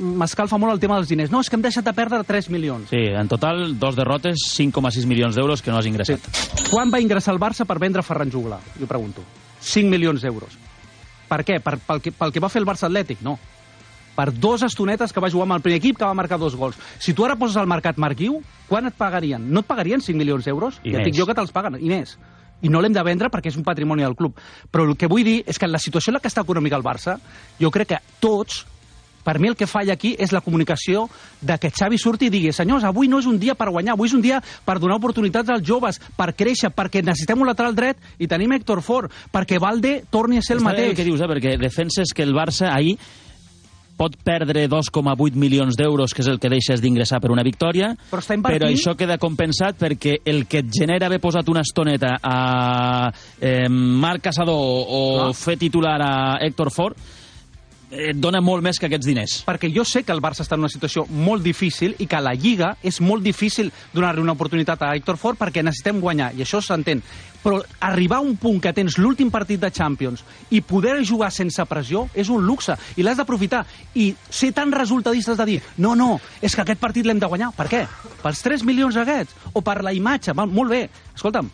[0.00, 1.30] M'escalfa molt el tema dels diners.
[1.30, 2.88] No, és que hem deixat de perdre 3 milions.
[2.90, 6.26] Sí, en total, dos derrotes, 5,6 milions d'euros que no has ingressat.
[6.72, 8.58] Quan va ingressar el Barça per vendre Ferran Jugla?
[8.80, 9.22] Jo pregunto.
[9.64, 10.58] 5 milions d'euros.
[11.28, 11.58] Per què?
[11.64, 13.22] Per, pel, que, pel que va fer el Barça Atlètic?
[13.24, 13.38] No.
[14.14, 16.76] Per dos estonetes que va jugar amb el primer equip que va marcar dos gols.
[17.02, 19.42] Si tu ara poses al mercat Marquiu, quan et pagarien?
[19.50, 20.78] No et pagarien 5 milions d'euros?
[20.84, 22.14] Ja et dic jo que te'ls paguen, i més.
[22.62, 24.38] I no l'hem de vendre perquè és un patrimoni del club.
[24.70, 26.78] Però el que vull dir és que en la situació en la que està econòmica
[26.78, 27.18] el Barça,
[27.58, 28.62] jo crec que tots
[29.24, 31.08] Per mi el que falla aquí és la comunicació
[31.40, 34.08] de que Xavi surti i digui senyors, avui no és un dia per guanyar, avui
[34.10, 37.96] és un dia per donar oportunitats als joves, per créixer, perquè necessitem un lateral dret
[38.18, 40.90] i tenim Héctor Fort, perquè Valde torni a ser el Està mateix.
[40.92, 41.30] El que dius, eh?
[41.30, 42.98] perquè defenses que el Barça ahir
[43.94, 48.18] pot perdre 2,8 milions d'euros, que és el que deixes d'ingressar per una victòria, però,
[48.24, 48.64] està invertint...
[48.64, 53.68] però això queda compensat perquè el que et genera haver posat una estoneta a eh,
[53.70, 55.32] Marc Casador o Ah.
[55.32, 56.98] fer titular a Héctor Fort
[57.94, 59.34] et dona molt més que aquests diners.
[59.46, 62.34] perquè jo sé que el Barça està en una situació molt difícil i que la
[62.34, 66.60] Lliga és molt difícil donar-li una oportunitat a Héctor Fort perquè necessitem guanyar, i això
[66.60, 67.02] s'entén.
[67.44, 71.64] Però arribar a un punt que tens l'últim partit de Champions i poder jugar sense
[71.66, 73.64] pressió és un luxe, i l'has d'aprofitar.
[73.94, 77.52] I ser tan resultadistes de dir no, no, és que aquest partit l'hem de guanyar.
[77.56, 77.86] Per què?
[78.22, 79.34] Pels 3 milions aquests?
[79.52, 80.32] O per la imatge?
[80.34, 80.88] Molt bé.
[81.14, 81.50] Escolta'm,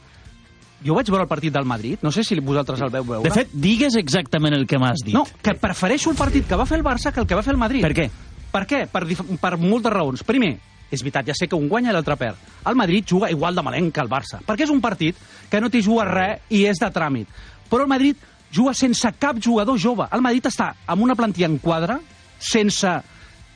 [0.85, 3.29] jo vaig veure el partit del Madrid, no sé si vosaltres el veu veure.
[3.29, 5.15] De fet, digues exactament el que m'has dit.
[5.15, 7.55] No, que prefereixo el partit que va fer el Barça que el que va fer
[7.55, 7.85] el Madrid.
[7.85, 8.09] Per què?
[8.51, 8.87] Per què?
[8.91, 9.05] Per,
[9.41, 10.25] per moltes raons.
[10.27, 10.55] Primer,
[10.91, 12.49] és veritat, ja sé que un guanya i l'altre perd.
[12.67, 15.17] El Madrid juga igual de malent que el Barça, perquè és un partit
[15.51, 17.29] que no t'hi juga res i és de tràmit.
[17.71, 18.19] Però el Madrid
[18.51, 20.09] juga sense cap jugador jove.
[20.11, 22.01] El Madrid està amb una plantilla en quadre,
[22.41, 22.97] sense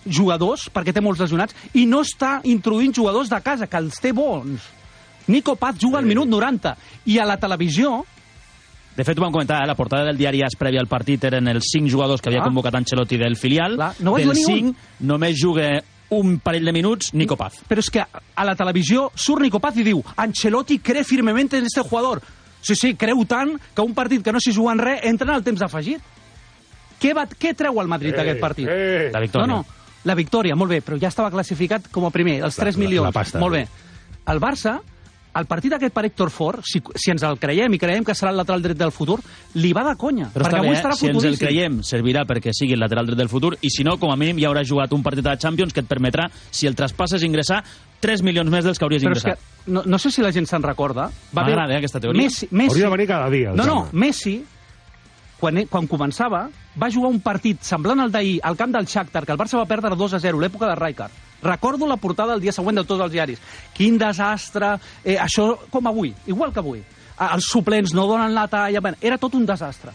[0.05, 4.13] jugadors, perquè té molts lesionats, i no està introduint jugadors de casa, que els té
[4.13, 4.63] bons.
[5.29, 8.05] Nico Paz juga al minut 90, i a la televisió
[8.97, 9.67] De fet, ho vam comentar, eh?
[9.67, 12.45] la portada del diari AS prèvia al partit eren els 5 jugadors que havia Ah.
[12.45, 13.77] convocat Ancelotti del filial.
[13.99, 14.75] no va del jugar ni un.
[14.75, 17.55] 5 només juga un parell de minuts Nico Paz.
[17.69, 21.65] Però és que a la televisió surt Nico Paz i diu Ancelotti cree firmemente en
[21.65, 22.23] este jugador.
[22.61, 25.35] Sí, sí, creu tant que un partit que no s'hi juga en res entra en
[25.39, 26.01] el temps afegit.
[27.01, 28.67] Què, va, què treu el Madrid d'aquest partit?
[29.13, 29.47] La victòria.
[29.47, 29.67] No, no,
[30.05, 33.05] la victòria, molt bé, però ja estava classificat com a primer, els 3 la- milions.
[33.05, 33.39] la pasta.
[33.41, 33.67] Molt bé.
[34.27, 34.79] El Barça,
[35.35, 38.31] el partit aquest per Héctor Fort, si, si ens el creiem i creiem que serà
[38.31, 39.19] el lateral dret del futur,
[39.59, 40.29] li va de conya.
[40.35, 40.81] Però perquè està avui bé, eh?
[40.81, 43.85] estarà si ens el creiem, servirà perquè sigui el lateral dret del futur, i si
[43.87, 46.69] no, com a mínim ja haurà jugat un partit de Champions que et permetrà, si
[46.71, 47.63] el traspasses, ingressar
[48.05, 49.41] 3 milions més dels que hauries Però és ingressat.
[49.67, 51.09] que no, no sé si la gent se'n recorda.
[51.33, 52.23] M'agrada, eh, aquesta teoria.
[52.23, 53.79] Messi, Messi, Hauria de venir cada dia, No, no.
[53.93, 54.39] Messi,
[55.41, 56.47] quan, quan començava,
[56.81, 59.67] va jugar un partit semblant al d'ahir al camp del Shakhtar, que el Barça va
[59.69, 61.23] perdre 2 a 0, l'època de Rijkaard.
[61.45, 63.43] Recordo la portada el dia següent de tots els diaris.
[63.77, 64.75] Quin desastre,
[65.05, 66.83] eh, això com avui, igual que avui.
[67.21, 69.93] Els suplents no donen la talla, bueno, era tot un desastre.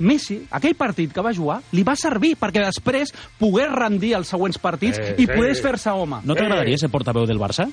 [0.00, 4.56] Messi, aquell partit que va jugar, li va servir perquè després pogués rendir els següents
[4.58, 5.32] partits Eh, i sí.
[5.32, 6.20] pogués fer-se home.
[6.24, 7.68] No t'agradaria ser portaveu del Barça?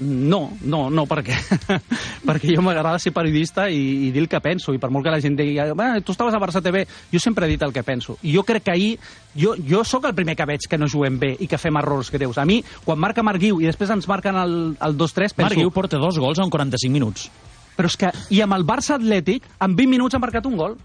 [0.00, 1.32] No, no, no, perquè,
[2.28, 5.12] perquè jo m'agrada ser periodista i, i dir el que penso, i per molt que
[5.14, 6.82] la gent digui "Bueno, tu estaves a Barça TV,
[7.12, 8.18] jo sempre he dit el que penso.
[8.22, 8.98] I jo crec que ahir,
[9.34, 12.10] jo, jo sóc el primer que veig que no juguem bé i que fem errors
[12.12, 12.36] greus.
[12.36, 15.42] A mi, quan marca Marc Guiu i després ens marquen el, el 2-3, penso...
[15.48, 17.30] Marc Guiu porta dos gols en 45 minuts.
[17.76, 20.76] Però és que, i amb el Barça Atlètic, en 20 minuts ha marcat un gol.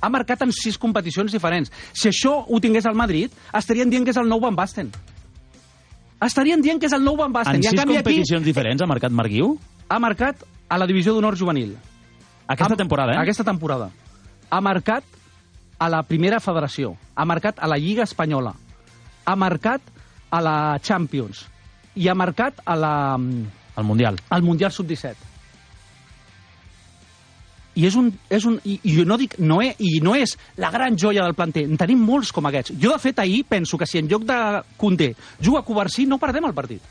[0.00, 1.68] Ha marcat en sis competicions diferents.
[1.92, 4.88] Si això ho tingués al Madrid, estarien dient que és el nou Van Basten.
[6.20, 7.56] Estarien dient que és el nou Van Basten.
[7.56, 9.54] En I en sis canvi aquí competicions diferents ha marcat Marc Guiu?
[9.88, 11.76] ha marcat a la divisió d'honor juvenil.
[12.46, 13.18] Aquesta Ha- temporada, eh?
[13.18, 13.90] Aquesta temporada.
[14.50, 15.02] Ha marcat
[15.78, 16.96] a la primera federació.
[17.16, 18.52] Ha marcat a la Lliga Espanyola.
[19.24, 19.80] Ha marcat
[20.30, 21.46] a la Champions.
[21.96, 24.16] I ha marcat a la, Al Mundial.
[24.30, 25.16] al Mundial Sub-17.
[27.78, 28.10] I és un...
[28.30, 29.36] És un i, i no dic...
[29.38, 31.66] No és, I no és la gran joia del planter.
[31.70, 32.74] En tenim molts com aquests.
[32.80, 34.38] Jo, de fet, ahir penso que si en lloc de
[34.80, 36.82] Condé juga Covarsí, no perdem el partit.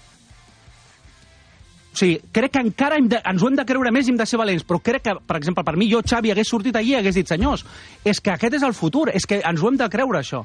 [1.90, 4.20] O sigui, crec que encara hem de, ens ho hem de creure més i hem
[4.20, 6.94] de ser valents, però crec que, per exemple, per mi, jo, Xavi, hagués sortit allí
[6.94, 7.66] i hagués dit, senyors,
[8.08, 10.44] és que aquest és el futur, és que ens ho hem de creure, això.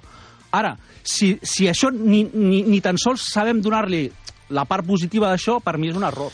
[0.57, 0.73] Ara,
[1.05, 4.07] si, si això ni, ni, ni tan sols sabem donar-li
[4.57, 6.33] la part positiva d'això, per mi és un error.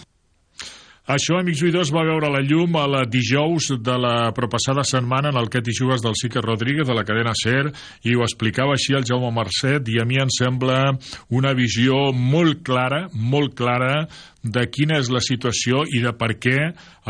[1.10, 5.38] Això, amics oïdors, va veure la llum a la dijous de la propassada setmana en
[5.40, 7.72] el que t'hi jugues del Sique Rodríguez de la cadena SER
[8.06, 10.92] i ho explicava així el Jaume Mercet i a mi em sembla
[11.34, 14.04] una visió molt clara, molt clara
[14.42, 16.54] de quina és la situació i de per què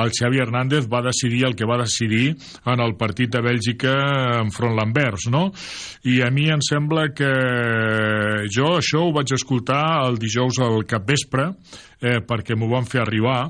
[0.01, 2.33] el Xavi Hernández va decidir el que va decidir
[2.73, 3.93] en el partit de Bèlgica
[4.41, 5.51] enfront l'Anvers, no?
[6.09, 7.31] I a mi em sembla que
[8.49, 11.51] jo això ho vaig escoltar el dijous al capvespre
[12.01, 13.43] eh, perquè m'ho van fer arribar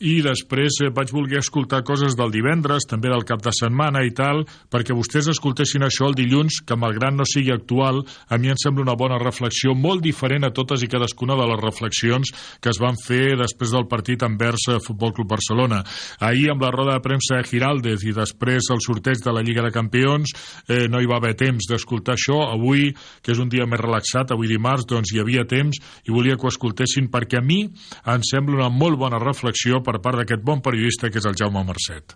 [0.00, 4.14] i després eh, vaig voler escoltar coses del divendres, també del cap de setmana i
[4.16, 4.42] tal,
[4.72, 8.86] perquè vostès escoltessin això el dilluns, que malgrat no sigui actual, a mi em sembla
[8.86, 12.96] una bona reflexió, molt diferent a totes i cadascuna de les reflexions que es van
[12.96, 15.82] fer després del partit envers eh, Futbol Club Barcelona.
[16.24, 19.66] Ahir, amb la roda de premsa de Giraldez i després el sorteig de la Lliga
[19.66, 20.32] de Campions,
[20.66, 22.40] eh, no hi va haver temps d'escoltar això.
[22.54, 22.88] Avui,
[23.20, 25.76] que és un dia més relaxat, avui dimarts, doncs hi havia temps
[26.08, 29.98] i volia que ho escoltessin perquè a mi em sembla una molt bona reflexió per
[29.98, 32.14] part d'aquest bon periodista que és el Jaume Mercet.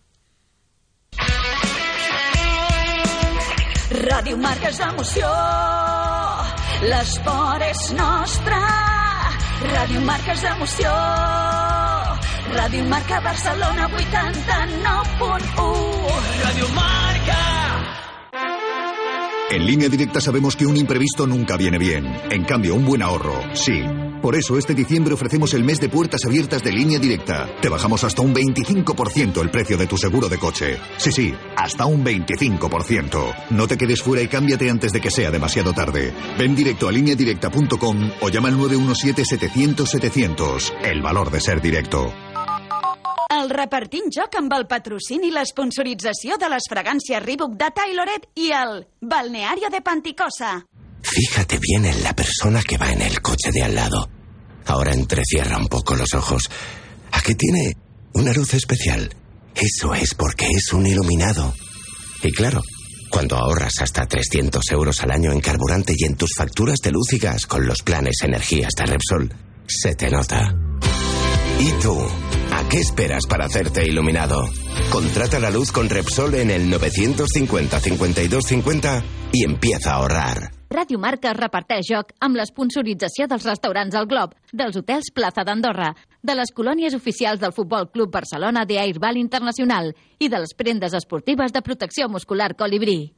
[3.95, 5.31] Ràdio Marca és emoció.
[6.85, 8.61] L'esport és nostre.
[9.65, 10.93] Ràdio Marca és emoció.
[12.55, 16.23] Ràdio Marca Barcelona 89.1.
[16.45, 17.54] Radio Marca.
[19.51, 22.05] En línea directa sabemos que un imprevisto nunca viene bien.
[22.31, 23.83] En cambio, un buen ahorro, sí.
[24.23, 27.47] Por eso este diciembre ofrecemos el mes de puertas abiertas de línea directa.
[27.61, 30.79] Te bajamos hasta un 25% el precio de tu seguro de coche.
[30.97, 33.35] Sí, sí, hasta un 25%.
[33.51, 36.15] No te quedes fuera y cámbiate antes de que sea demasiado tarde.
[36.39, 40.73] Ven directo a lineadirecta.com o llama al 917-700-700.
[40.85, 42.11] El valor de ser directo.
[43.35, 48.51] El repartint joc amb el patrocini i l'esponsorització de les fragàncies Reebok de Tayloret i
[48.55, 50.53] el Balneario de Panticosa.
[51.03, 54.09] Fíjate bien en la persona que va en el coche de al lado.
[54.67, 56.49] Ahora entrecierra un poco los ojos.
[57.11, 57.73] ¿A tiene
[58.15, 59.13] una luz especial?
[59.55, 61.55] Eso es porque es un iluminado.
[62.23, 62.63] Y claro,
[63.11, 67.13] cuando ahorras hasta 300 euros al año en carburante y en tus facturas de luz
[67.13, 69.35] y gas con los planes energías de Repsol,
[69.67, 70.55] se te nota.
[71.61, 71.97] ¿Y tú?
[72.53, 74.45] ¿A qué esperas para hacerte iluminado?
[74.91, 79.03] Contrata la luz con Repsol en el 950 52 50
[79.33, 80.51] y empieza a ahorrar.
[80.75, 85.93] Ràdio Marca reparteix joc amb l'esponsorització dels restaurants al Glob, dels hotels Plaza d'Andorra,
[86.23, 90.95] de les colònies oficials del Futbol Club Barcelona de Airball Internacional i de les prendes
[90.99, 93.15] esportives de protecció muscular Colibrí.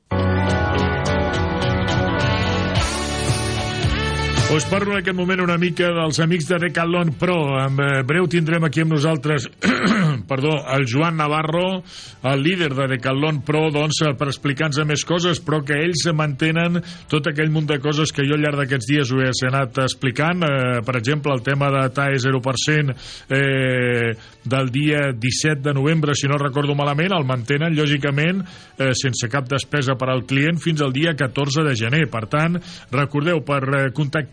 [4.54, 7.34] Us parlo en aquest moment una mica dels amics de Decathlon Pro.
[7.58, 9.48] En eh, breu tindrem aquí amb nosaltres
[10.28, 11.82] perdó, el Joan Navarro,
[12.22, 16.80] el líder de Decathlon Pro, doncs, eh, per explicar-nos més coses, però que ells mantenen
[17.10, 20.46] tot aquell munt de coses que jo al llarg d'aquests dies ho he anat explicant.
[20.46, 22.96] Eh, per exemple, el tema de TAE 0%
[23.30, 24.14] eh,
[24.46, 28.42] del dia 17 de novembre, si no recordo malament, el mantenen, lògicament,
[28.78, 32.04] eh, sense cap despesa per al client fins al dia 14 de gener.
[32.10, 32.58] Per tant,
[32.94, 33.84] recordeu, per eh,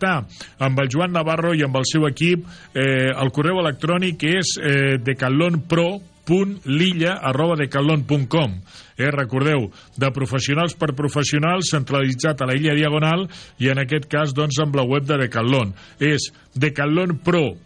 [0.04, 0.26] contactar
[0.58, 2.44] amb el Joan Navarro i amb el seu equip,
[2.74, 8.52] eh, el correu electrònic és eh, decathlonpro.lilla arroba decathlon.com
[8.98, 13.28] eh, recordeu, de professionals per professionals centralitzat a la illa Diagonal
[13.58, 17.56] i en aquest cas doncs amb la web de Decathlon és decathlonpro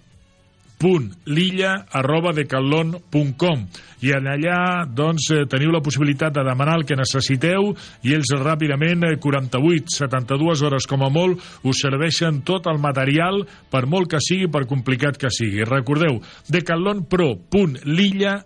[1.26, 3.66] lilla arroba decathlon.com
[4.06, 7.74] i en allà doncs eh, teniu la possibilitat de demanar el que necessiteu
[8.06, 13.42] i ells ràpidament, eh, 48, 72 hores com a molt, us serveixen tot el material
[13.70, 15.64] per molt que sigui, per complicat que sigui.
[15.66, 18.44] Recordeu, decathlonpro.lilla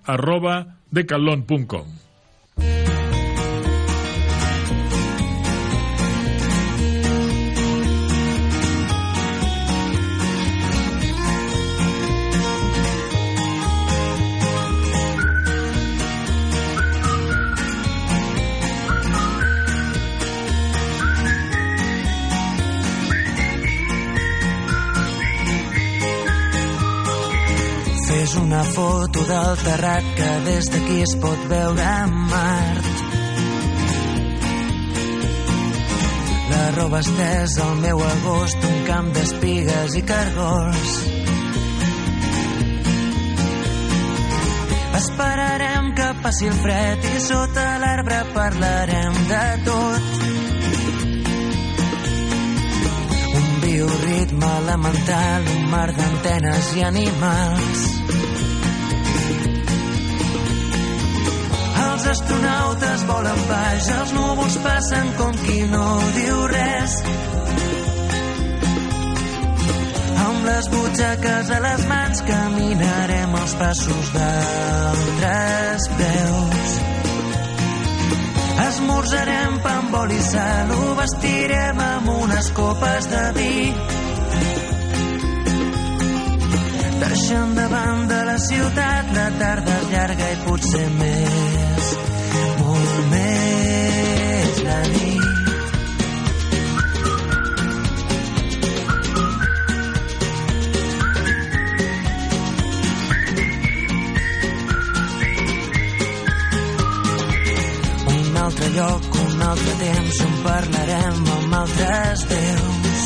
[28.22, 33.00] Fes una foto del terrat que des d'aquí es pot veure a Mart.
[36.52, 40.94] La roba estesa al meu agost, un camp d'espigues i cargols.
[45.02, 50.51] Esperarem que passi el fred i sota l'arbre parlarem de tot.
[53.82, 57.80] Bioritme elemental, un mar d'antenes i animals.
[61.82, 65.86] Els astronautes volen baix, els núvols passen com qui no
[66.18, 66.96] diu res.
[70.28, 76.61] Amb les butxaques a les mans caminarem els passos d'altres peus.
[78.82, 83.52] Esmorzarem pa amb oli i sal, ho vestirem amb unes copes de vi.
[87.04, 91.94] Deixant davant de la ciutat, la tarda és llarga i potser més,
[92.58, 95.11] molt més la nit.
[108.76, 113.02] Lloc, un altre temps, on parlarem amb altres déus.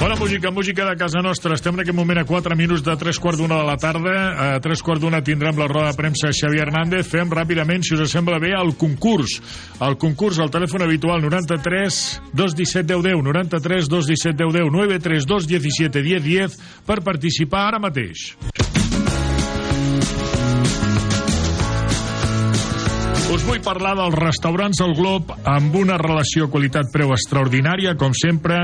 [0.00, 1.52] Bona música, música de casa nostra.
[1.58, 4.14] Estem en aquest moment a 4 minuts de 3 quarts d'una de la tarda.
[4.32, 7.04] A 3 quarts d'una tindrem la roda de premsa Xavier Hernández.
[7.10, 9.36] Fem ràpidament, si us sembla bé, el concurs.
[9.84, 12.00] El concurs, al telèfon habitual 93
[12.32, 16.58] 217 10 10, 93 217 10 10, 93 217 10 10
[16.88, 18.30] per participar ara mateix.
[23.40, 28.58] Us Us vull parlar dels restaurants del Glob amb una relació qualitat-preu extraordinària, com sempre,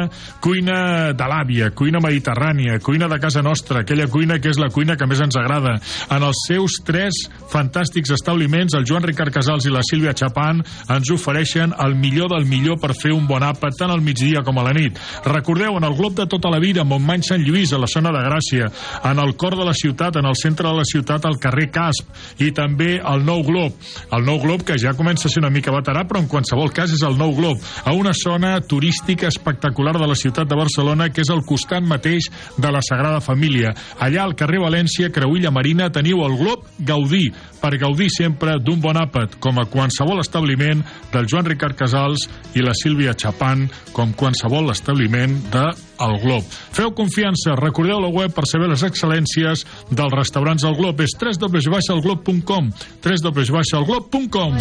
[0.45, 4.99] cuina de l'àvia, cuina mediterrània, cuina de casa nostra, aquella cuina que és la cuina
[5.01, 5.79] que més ens agrada.
[6.13, 11.13] En els seus tres fantàstics establiments, el Joan Ricard Casals i la Sílvia Chapán ens
[11.15, 14.67] ofereixen el millor del millor per fer un bon àpat tant al migdia com a
[14.69, 15.01] la nit.
[15.25, 18.23] Recordeu, en el Glob de tota la vida, Montmany Sant Lluís, a la zona de
[18.29, 18.69] Gràcia,
[19.09, 22.13] en el cor de la ciutat, en el centre de la ciutat, al carrer Casp,
[22.45, 23.73] i també el Nou Glob.
[24.13, 26.93] El Nou Glob, que ja comença a ser una mica veterà, però en qualsevol cas
[26.93, 31.23] és el Nou Glob, a una zona turística espectacular de la ciutat de Barcelona, que
[31.23, 33.73] és al costat mateix de la Sagrada Família.
[34.03, 37.31] Allà, al carrer València, Creuilla Marina, teniu el Glob Gaudí,
[37.63, 40.83] per gaudir sempre d'un bon àpat, com a qualsevol establiment
[41.15, 45.67] del Joan Ricard Casals i la Sílvia Chapán, com qualsevol establiment de
[46.01, 46.45] el Glob.
[46.77, 51.01] Feu confiança, recordeu la web per saber les excel·lències dels restaurants del Glob.
[51.01, 52.71] És www.alglob.com
[53.07, 54.56] www.alglob.com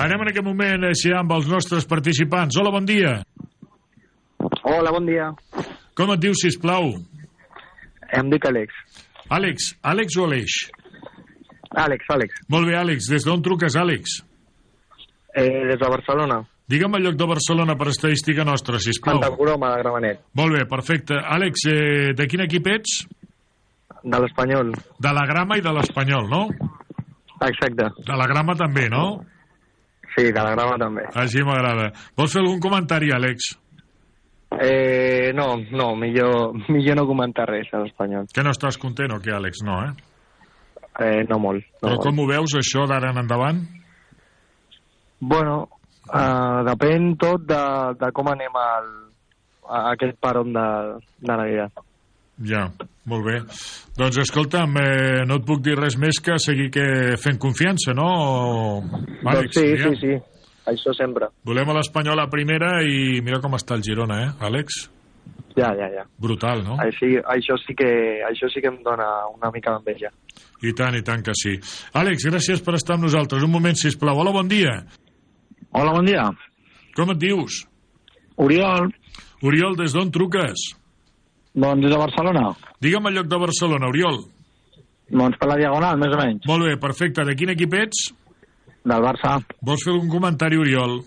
[0.00, 2.56] Anem en aquest moment així amb els nostres participants.
[2.56, 3.18] Hola, bon dia.
[4.62, 5.26] Hola, bon dia.
[5.96, 6.94] Com et dius, sisplau?
[8.16, 8.72] Em dic Àlex.
[9.28, 10.56] Àlex, Àlex o Aleix?
[11.76, 12.40] Àlex, Àlex.
[12.52, 13.10] Molt bé, Àlex.
[13.12, 14.20] Des d'on truques, Àlex?
[15.34, 16.40] Eh, des de Barcelona.
[16.66, 19.20] Digue'm el lloc de Barcelona per estadística nostra, sisplau.
[19.20, 20.24] Santa Coloma de Gramenet.
[20.38, 21.18] Molt bé, perfecte.
[21.20, 23.02] Àlex, eh, de quin equip ets?
[24.02, 24.72] De l'Espanyol.
[25.02, 26.46] De la grama i de l'Espanyol, no?
[27.44, 27.90] Exacte.
[28.06, 29.06] De la grama també, no?
[30.16, 31.04] Sí, de la grama també.
[31.20, 31.90] Així m'agrada.
[32.16, 33.50] Vols fer algun comentari, Àlex?
[34.62, 38.28] Eh, no, no, millor, millor no comentar res a l'Espanyol.
[38.32, 39.60] Que no estàs content o què, Àlex?
[39.66, 39.92] No, eh?
[41.04, 41.66] Eh, no molt.
[41.82, 42.04] No Però molt.
[42.06, 43.60] com ho veus, això, d'ara en endavant?
[45.20, 45.58] Bueno,
[46.08, 47.60] uh, depèn tot de,
[48.00, 48.88] de com anem al,
[49.68, 50.66] a aquest paron de,
[51.20, 51.84] de Navidad.
[52.44, 52.66] Ja,
[53.08, 53.36] molt bé.
[53.96, 58.08] Doncs escolta'm, eh, no et puc dir res més que seguir que fent confiança, no?
[58.12, 58.82] O...
[59.22, 59.94] doncs sí, aviam.
[59.94, 60.42] sí, sí.
[60.66, 61.30] Això sempre.
[61.46, 64.82] Volem a l'Espanyol a primera i mira com està el Girona, eh, Àlex?
[65.56, 66.02] Ja, ja, ja.
[66.20, 66.76] Brutal, no?
[66.82, 67.88] Així, això, sí que,
[68.26, 70.10] això sí que em dona una mica d'enveja.
[70.66, 71.54] I tant, i tant que sí.
[71.96, 73.46] Àlex, gràcies per estar amb nosaltres.
[73.46, 74.20] Un moment, sisplau.
[74.20, 74.74] Hola, bon dia.
[75.72, 76.26] Hola, bon dia.
[76.98, 77.62] Com et dius?
[78.36, 78.90] Oriol.
[79.46, 80.66] Oriol, des d'on truques?
[81.56, 82.50] Doncs des de Barcelona.
[82.84, 84.18] Digue'm el lloc de Barcelona, Oriol.
[85.08, 86.46] Doncs per la Diagonal, més o menys.
[86.50, 87.24] Molt bé, perfecte.
[87.24, 88.10] De quin equip ets?
[88.86, 89.38] Del Barça.
[89.64, 91.00] Vols fer algun comentari, Oriol?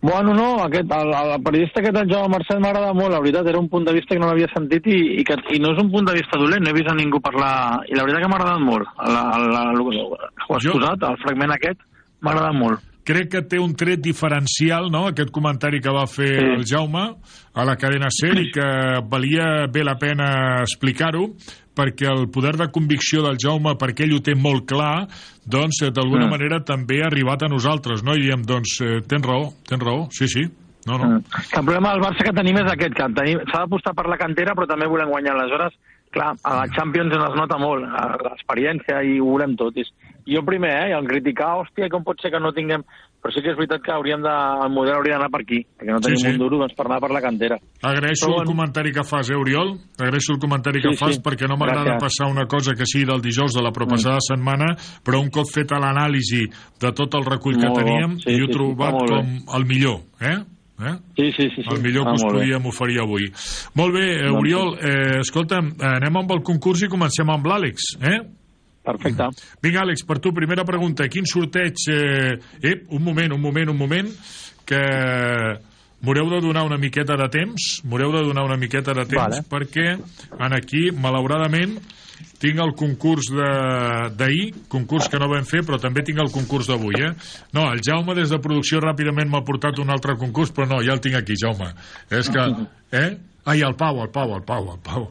[0.00, 3.58] Bueno, no, aquest, el, el periodista aquest, el Jaume Marcel, m'agrada molt, la veritat, era
[3.58, 5.90] un punt de vista que no l'havia sentit i, i, que, i no és un
[5.90, 7.50] punt de vista dolent, no he vist a ningú parlar,
[7.90, 10.04] i la veritat que m'ha agradat molt, la, la, la,
[10.46, 11.82] ho has Jo- posat, el fragment aquest,
[12.22, 12.86] m'ha agradat molt.
[13.08, 16.44] Crec que té un tret diferencial, no?, aquest comentari que va fer Sí.
[16.58, 17.04] el Jaume
[17.54, 18.66] a la cadena SER i que
[19.08, 21.30] valia bé la pena explicar-ho,
[21.78, 25.06] perquè el poder de convicció del Jaume, perquè ell ho té molt clar,
[25.46, 26.30] doncs, eh, d'alguna Mm.
[26.30, 28.12] manera també ha arribat a nosaltres, no?
[28.14, 30.42] I diem, doncs, eh, tens raó, tens raó, sí, sí,
[30.86, 31.20] no, no.
[31.22, 34.52] Que el problema del Barça que tenim és aquest, que s'ha d'apostar per la cantera,
[34.54, 35.32] però també volem guanyar.
[35.38, 35.72] Aleshores,
[36.12, 37.84] clar, a la Champions es nota molt,
[38.24, 39.76] l'experiència, i ho volem tot.
[39.78, 42.82] I jo primer, eh, el criticar, hòstia, com pot ser que no tinguem...
[43.18, 44.30] Però sí que és veritat que hauríem de,
[44.62, 46.28] el model hauria d'anar per aquí, perquè no Sí, tenim sí.
[46.30, 47.56] un duro doncs, per anar per la cantera.
[47.82, 49.72] Agraeixo Però el comentari que fas, eh, Oriol?
[49.98, 51.22] Agraeixo el comentari que Sí, fas sí.
[51.24, 54.70] perquè no m'agrada passar una cosa que sigui del dijous de la proppassada setmana,
[55.02, 56.44] però un cop feta l'anàlisi
[56.78, 57.82] de tot el recull que Molt bo.
[57.82, 60.38] teníem, Sí, jo he sí, sí, trobat molt com el millor, eh?
[60.80, 60.94] Eh?
[61.16, 61.62] Sí, sí, sí.
[61.62, 61.68] sí.
[61.74, 62.40] El millor Ah, que us molt bé.
[62.42, 63.28] podíem oferir avui.
[63.74, 67.94] Molt bé, eh, Doncs Oriol, eh, escolta'm, anem amb el concurs i comencem amb l'Àlex,
[68.02, 68.18] eh?
[68.88, 69.26] Perfecte.
[69.62, 71.08] Vinga, Àlex, per tu, primera pregunta.
[71.12, 71.74] Quin sorteig...
[71.92, 72.38] Eh...
[72.62, 74.08] Ep, un moment, un moment, un moment,
[74.64, 74.78] que
[76.00, 79.42] m'haureu de donar una miqueta de temps, m'haureu de donar una miqueta de temps, Vale.
[79.50, 79.86] perquè
[80.38, 81.74] en aquí, malauradament,
[82.38, 86.68] tinc el concurs de- d'ahir, concurs que no vam fer, però també tinc el concurs
[86.70, 87.12] d'avui, eh?
[87.52, 90.92] No, el Jaume des de producció ràpidament m'ha portat un altre concurs, però no, ja
[90.96, 91.72] el tinc aquí, Jaume.
[92.10, 92.46] És que...
[92.92, 93.10] Eh?
[93.48, 95.06] Ai, el Pau, el Pau, el Pau, el Pau.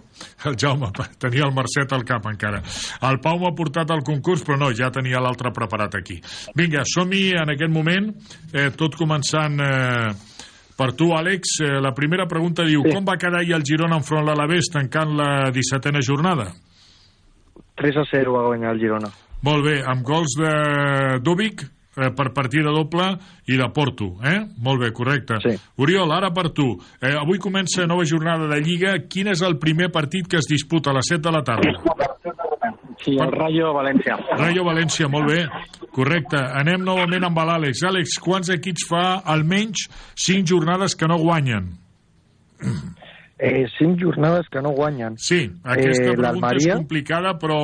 [0.45, 2.61] El Jaume, tenia el Mercet al cap encara.
[3.09, 6.19] El Pau m'ha portat al concurs, però no, ja tenia l'altre preparat aquí.
[6.53, 8.11] Vinga, som-hi en aquest moment,
[8.53, 9.57] eh, tot començant...
[9.59, 10.35] Eh,
[10.77, 12.91] per tu, Àlex, eh, la primera pregunta diu sí.
[12.93, 16.51] com va quedar ahir el Girona enfront l'Alavés tancant la 17a jornada?
[17.77, 19.09] 3 a 0 va guanyar el Girona.
[19.45, 20.51] Molt bé, amb gols de
[21.21, 23.11] Dúbic eh, per partida doble
[23.47, 24.39] i de Porto, eh?
[24.65, 25.37] Molt bé, correcte.
[25.43, 25.53] Sí.
[25.83, 26.71] Oriol, ara per tu.
[27.01, 28.97] Eh, avui comença nova jornada de Lliga.
[29.09, 31.75] Quin és el primer partit que es disputa a les 7 de la tarda?
[33.05, 34.17] Sí, el Rayo València.
[34.39, 35.43] Rayo València, molt bé.
[35.93, 36.41] Correcte.
[36.59, 37.85] Anem novament amb l'Àlex.
[37.87, 39.85] Àlex, quants equips fa almenys
[40.17, 41.75] 5 jornades que no guanyen?
[43.37, 45.19] Eh, cinc jornades que no guanyen.
[45.21, 47.59] Sí, aquesta eh, pregunta és complicada, però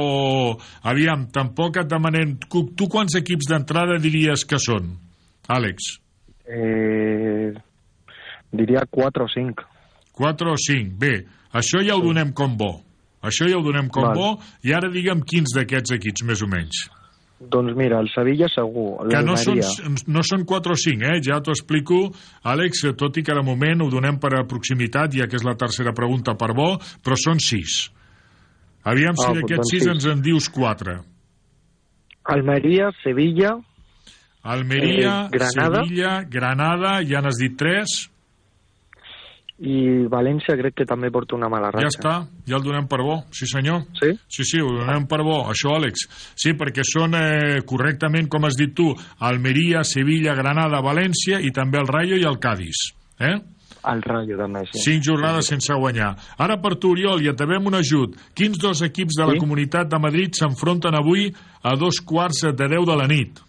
[0.85, 2.35] aviam, tampoc et demanem...
[2.45, 4.93] Tu, tu quants equips d'entrada diries que són,
[5.49, 5.95] Àlex?
[6.45, 7.53] eh,
[8.51, 9.63] diria 4 o 5.
[10.13, 10.97] 4 o 5.
[10.99, 11.13] Bé,
[11.53, 12.73] això ja ho donem com bo.
[13.23, 14.17] Això ja ho donem com Val.
[14.17, 14.29] bo,
[14.67, 16.83] i ara digue'm quins d'aquests equips, més o menys.
[17.39, 19.57] Doncs mira, el Sevilla segur, Que no són,
[20.07, 21.21] no són 4 o 5, eh?
[21.25, 22.13] ja t'ho explico,
[22.43, 25.55] Àlex, tot i que de moment ho donem per a proximitat, ja que és la
[25.59, 27.91] tercera pregunta per bo, però són 6.
[28.85, 29.91] Aviam si Ah, d'aquests doncs 6 sis.
[29.91, 31.01] ens en dius 4.
[32.25, 33.57] Almeria, Sevilla,
[34.43, 35.83] Almeria, Eh, Granada.
[35.83, 38.09] Sevilla, Granada, ja n'has dit 3,
[39.63, 41.85] i València crec que també porta una mala ratxa.
[41.85, 42.15] ja està,
[42.49, 43.85] ja el donem per bo, sí senyor.
[43.99, 44.11] Sí?
[44.27, 46.03] Sí, sí, ho donem per bo, això, Àlex.
[46.35, 48.89] Sí, perquè són eh, correctament, com has dit tu,
[49.23, 52.89] Almeria, Sevilla, Granada, València i també el Rayo i el Cádiz.
[53.23, 53.37] Eh?
[53.93, 54.79] El Rayo també, sí.
[54.79, 56.13] Cinc jornades sense guanyar.
[56.39, 58.15] Ara per tu, Oriol, i et devem un ajut.
[58.35, 59.41] Quins dos equips de la Sí?
[59.43, 61.29] Comunitat de Madrid s'enfronten avui
[61.63, 63.39] a dos quarts de deu de la nit?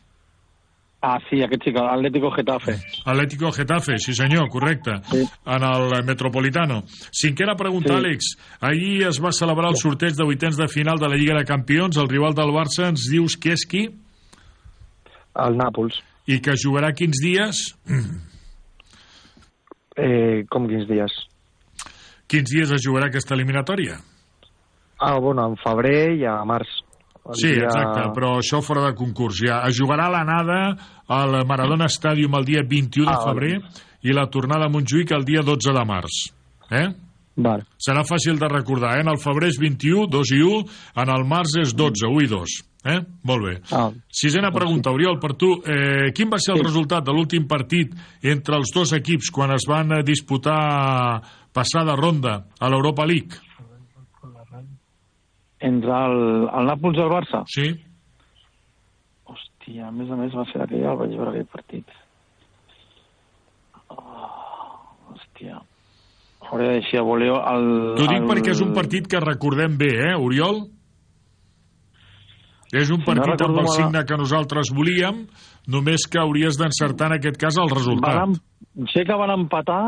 [1.06, 2.78] Ah, sí, aquest sí Atlético Getafe.
[3.04, 5.20] Atlético Getafe, sí senyor, correcte, sí.
[5.44, 6.84] en el Metropolitano.
[7.12, 7.92] Cinquena pregunta.
[7.92, 7.98] Sí.
[7.98, 8.30] Àlex.
[8.60, 11.98] Ahir es va celebrar el sorteig de vuitens de final de la Lliga de Campions.
[11.98, 13.84] El rival del Barça ens dius que és qui?
[15.44, 16.00] El Nàpols.
[16.24, 17.60] I que jugarà quins dies?
[19.94, 21.12] Eh, com quins dies?
[22.26, 24.00] Quins dies es jugarà aquesta eliminatòria?
[24.98, 26.80] Ah, bueno, en febrer i a març.
[27.24, 29.62] El Sí, dia- exacte, però això fora de concurs ja.
[29.68, 30.76] Es jugarà l'anada
[31.08, 33.60] al Maradona Stadium el dia 21 de Ah, febrer
[34.02, 36.32] i la tornada a Montjuïc el dia 12 de març.
[36.70, 36.88] Eh?
[37.36, 37.64] Vale.
[37.78, 39.00] Serà fàcil de recordar, eh?
[39.00, 40.64] En el febrer és 21, 2 i 1,
[40.96, 42.62] en el març és 12, 1 i 2.
[42.84, 43.00] Eh?
[43.24, 43.60] Molt bé.
[43.72, 45.48] Ah, Sisena pregunta, Oriol, per tu.
[45.64, 47.90] Eh, quin va ser el resultat de l'últim partit
[48.22, 51.22] entre els dos equips quan es van disputar
[51.52, 53.40] passada ronda a l'Europa League?
[55.64, 56.16] Entre el,
[56.50, 57.42] el Nàpols i el Barça?
[57.48, 57.68] Sí.
[59.30, 61.94] Hòstia, a més a més va ser aquell, el vaig veure aquell partit.
[63.88, 64.28] Oh,
[65.14, 65.60] hòstia.
[66.44, 67.68] Hauré de deixar a voleo el...
[67.96, 68.28] T'ho dic el...
[68.28, 70.66] perquè és un partit que recordem bé, eh, Oriol?
[72.74, 75.22] És un no partit amb el signe que nosaltres volíem,
[75.70, 78.18] només que hauries d'encertar en aquest cas el resultat.
[78.18, 79.82] Van, em- sé que van empatar,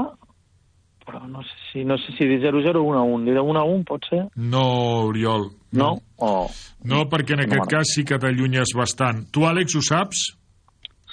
[1.07, 3.27] però no sé si, no sé si dir 0-0 o 1-1.
[3.27, 4.23] Dir 1-1 pot ser?
[4.39, 4.63] No,
[5.11, 5.49] Oriol.
[5.77, 5.93] No?
[6.19, 6.49] Oh.
[6.87, 9.25] No, perquè en aquest No, cas sí que t'allunyes bastant.
[9.33, 10.27] Tu, Àlex, ho saps?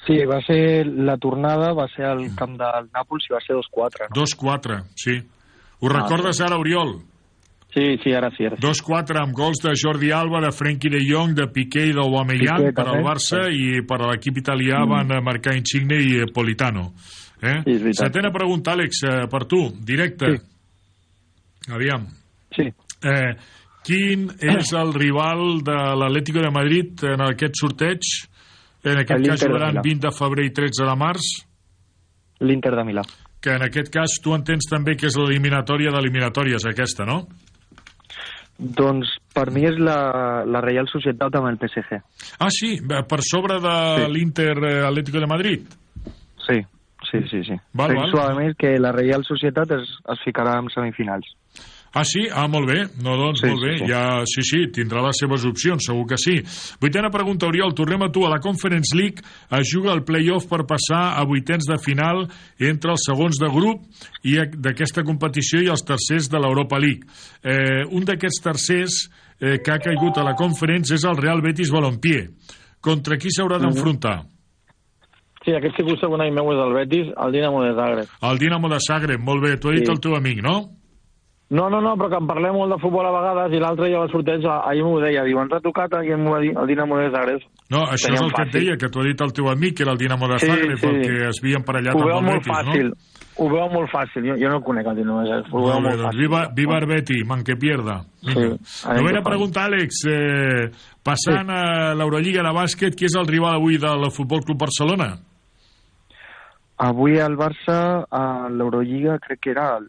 [0.06, 4.10] Sí, va ser la tornada, va ser al camp del Nàpols i va ser 2-4.
[4.10, 4.22] No?
[4.26, 5.18] 2-4, sí.
[5.80, 6.98] Ho Ah, recordes ara, Oriol?
[7.74, 8.46] Sí, sí, ara sí.
[8.46, 8.62] Ara sí.
[8.68, 12.86] 2-4 amb gols de Jordi Alba, de Frenkie de Jong, de Piqué i d'Aubameyang per
[12.88, 13.02] al.
[13.04, 16.92] Barça i per a l'equip italià van eh, marcar Insigne i eh, Politano.
[17.42, 17.62] Eh?
[17.66, 17.94] Sí.
[17.98, 20.36] Setena pregunta, Àlex, eh, per tu, directe.
[21.74, 22.06] Aviam.
[22.56, 22.68] Sí.
[23.04, 23.34] Eh,
[23.86, 28.00] quin és el rival de l'Atlético de Madrid en aquest sorteig?
[28.84, 29.84] En aquest cas jugaran Milà.
[29.86, 31.28] 20 de febrer i 13 de març,
[32.44, 33.04] L'Inter de Milà.
[33.40, 37.22] que en aquest cas tu entens també que és l'eliminatòria d'eliminatòries aquesta, no?
[38.58, 41.98] Doncs per mi és la, la Real Societat amb el PSG.
[42.40, 44.12] Ah, sí, per sobre de Sí.
[44.14, 45.62] l'Inter eh, Atlético de Madrid.
[46.46, 46.60] Sí,
[47.10, 47.44] sí, sí.
[47.44, 47.56] sí.
[47.74, 48.32] Val, Penso, val.
[48.32, 51.26] a més, que la Real Societat es, es ficarà en semifinals.
[51.96, 52.24] Ah, sí?
[52.34, 52.88] Ah, molt bé.
[53.04, 53.74] No, doncs, Sí, molt bé.
[53.78, 53.92] sí, sí.
[53.92, 56.42] Ja, sí, sí, tindrà les seves opcions, segur que sí.
[56.82, 57.74] Vuitena pregunta, Oriol.
[57.76, 58.26] Tornem a tu.
[58.26, 59.22] A la Conference League
[59.52, 62.28] es juga el play-off per passar a vuitens de final
[62.60, 63.84] entre els segons de grup
[64.24, 67.06] i d'aquesta competició i els tercers de l'Europa League.
[67.44, 71.70] Eh, un d'aquests tercers eh, que ha caigut a la Conference és el Real Betis
[71.70, 72.30] Balompié.
[72.82, 73.70] Contra qui s'haurà Mhm.
[73.70, 74.24] d'enfrontar?
[75.46, 78.08] Sí, aquest tipus segon any meu és el Betis, el Dinamo de Zagreb.
[78.22, 79.58] El Dinamo de Zagreb, molt bé.
[79.58, 79.92] T'ho ha dit Sí.
[79.92, 80.70] el teu amic, no?
[81.54, 84.00] No, no, no, però que en parlem molt de futbol a vegades i l'altre ja
[84.02, 86.98] va sorteig, ahir m'ho deia, diu, ens ha tocat i m'ho va dir el Dinamo
[86.98, 87.44] de Zagreb.
[87.70, 88.60] No, això Teníem és el que et fàcil.
[88.60, 90.78] deia, que t'ho ha dit el teu amic, que era el Dinamo de Sí, Zagreb,
[90.82, 90.88] sí.
[90.88, 93.12] el que es havia emparellat amb el Betis, fàcil, no?
[93.44, 95.86] ho veu molt fàcil, jo, jo no conec el Dinamo de Zagreb, ho veu Molt
[95.92, 96.20] doncs fàcil.
[96.26, 98.00] viva, viva el Betty, man que pierda.
[98.24, 98.58] Sí, Vinga.
[98.90, 100.02] anem Novena que pregunta, Àlex.
[100.10, 100.72] Eh,
[101.06, 105.12] passant a l'Eurolliga de bàsquet, qui és el rival avui del Futbol Club Barcelona?
[106.78, 109.86] Avui al Barça, a l'Eurolliga, crec que era el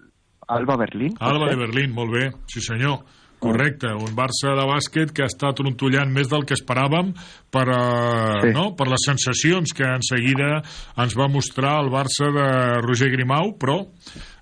[0.49, 1.14] Alba Berlín.
[1.20, 3.01] Alba de Berlín, molt bé, sí senyor.
[3.45, 7.11] Correcte, un Barça de bàsquet que està trontollant més del que esperàvem
[7.53, 8.53] per, uh, Sí.
[8.55, 8.74] no?
[8.74, 10.62] per les sensacions que en seguida
[10.97, 12.47] ens va mostrar el Barça de
[12.80, 13.82] Roger Grimau, però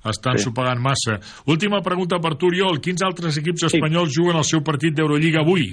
[0.07, 0.44] estan Sí.
[0.44, 1.18] supegant massa.
[1.46, 2.78] Última pregunta per tu, Oriol.
[2.80, 5.72] Quins altres equips espanyols juguen el seu partit d'Eurolliga avui?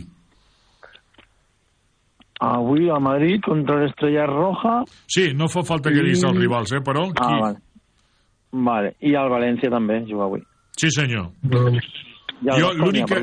[2.41, 4.85] Avui a Madrid contra l'Estrella Roja...
[5.11, 7.09] Sí, no fa falta que diguis els rivals, eh, però...
[7.11, 7.41] Ah, Qui...
[7.41, 7.57] vale.
[8.51, 10.41] Vale, i el València també juga avui.
[10.79, 11.29] Sí, senyor.
[11.51, 11.79] El
[12.61, 13.19] Jo l'únic que,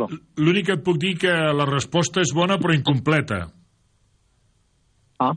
[0.67, 3.47] que et puc dir que la resposta és bona però incompleta.
[5.19, 5.33] Ah.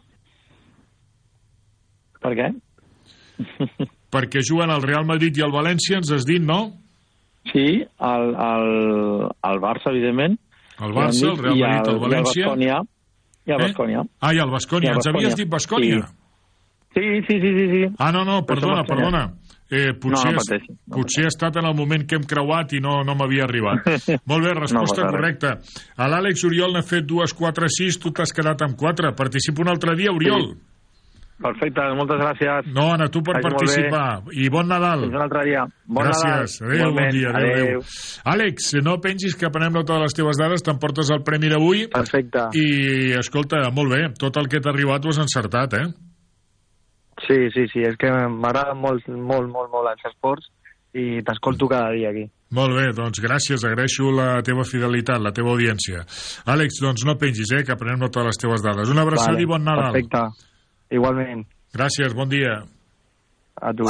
[2.20, 2.50] Per què?
[4.14, 6.60] Perquè juguen el Real Madrid i el València, ens has dit, no?
[7.54, 8.70] Sí, el, el,
[9.50, 10.36] el Barça, evidentment.
[10.80, 12.44] El Barça, el Real Madrid, el València.
[12.44, 12.80] I el Baskonia.
[13.48, 13.64] I el Eh?
[13.64, 14.02] Baskonia.
[14.20, 14.90] Ah, i el Bascònia.
[14.90, 16.02] I el Ens havies dit Bascònia?
[16.94, 17.66] Sí, sí, sí, sí.
[17.72, 17.84] sí.
[17.98, 19.24] Ah, no, no, perdona, perdona.
[19.70, 22.80] Eh, potser, No, no pateixi, potser ha estat en el moment que hem creuat i
[22.82, 23.86] no, no m'havia arribat.
[24.30, 25.52] Molt bé, resposta No correcta.
[25.96, 29.14] A l'Àlex Oriol n'ha fet dues, quatre, sis, tu t'has quedat amb quatre.
[29.14, 30.56] Participa un altre dia, Oriol.
[31.40, 32.66] Perfecte, moltes gràcies.
[32.76, 34.26] No, Anna, tu per Vagi participar.
[34.36, 35.06] I bon Nadal.
[35.06, 35.62] Fins un altre dia.
[35.88, 36.58] Bon Gràcies.
[36.60, 36.74] Nadal.
[36.74, 37.30] Adéu, bon dia.
[37.30, 37.70] Adéu, adéu.
[37.78, 37.86] Adéu.
[38.34, 41.86] Àlex, no pensis que prenem nota de les teves dades, t'emportes el premi d'avui.
[41.94, 42.50] Perfecte.
[42.60, 42.68] I,
[43.22, 45.88] escolta, molt bé, tot el que t'ha arribat ho has encertat, eh?
[47.30, 50.50] Sí, sí, sí, és que m'agrada molt, molt, molt, molt els esports
[50.98, 52.24] i t'escolto cada dia aquí.
[52.58, 56.02] Molt bé, doncs gràcies, agraeixo la teva fidelitat, la teva audiència.
[56.50, 58.90] Àlex, doncs no pengis, eh, que prenem nota de les teves dades.
[58.90, 59.94] Una abraçada Vale, i bon Nadal.
[59.94, 60.26] Perfecte.
[60.98, 61.46] Igualment.
[61.78, 62.58] Gràcies, bon dia.
[63.62, 63.86] A tu.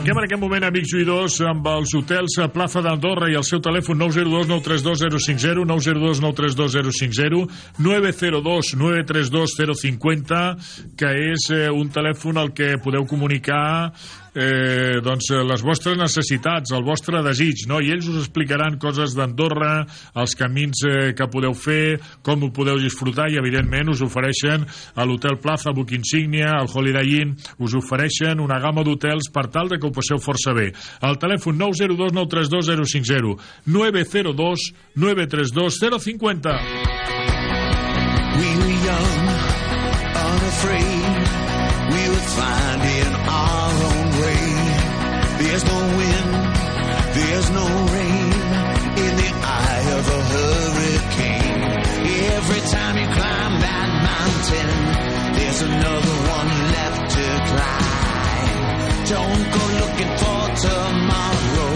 [0.00, 3.60] Tanquem en aquest moment, amics oïdors, amb els hotels a Plaza d'Andorra i el seu
[3.60, 7.42] telèfon 902 932 050, 902 932 050,
[7.84, 10.40] 902 932 050,
[10.96, 13.92] que és eh, un telèfon al que podeu comunicar
[14.34, 17.80] eh, doncs, eh, les vostres necessitats, el vostre desig, no?
[17.80, 19.86] i ells us explicaran coses d'Andorra,
[20.20, 25.06] els camins eh, que podeu fer, com ho podeu disfrutar, i evidentment us ofereixen a
[25.06, 29.80] l'Hotel Plaza Book Insignia, al Holiday Inn, us ofereixen una gamma d'hotels per tal de
[29.80, 30.70] que ho passeu força bé.
[31.06, 36.56] El telèfon 902 932 050, 902 932 050.
[38.40, 39.28] We were young,
[40.14, 40.99] unafraid.
[53.80, 54.70] That mountain,
[55.36, 58.64] there's another one left to climb.
[59.14, 61.74] Don't go looking for tomorrow,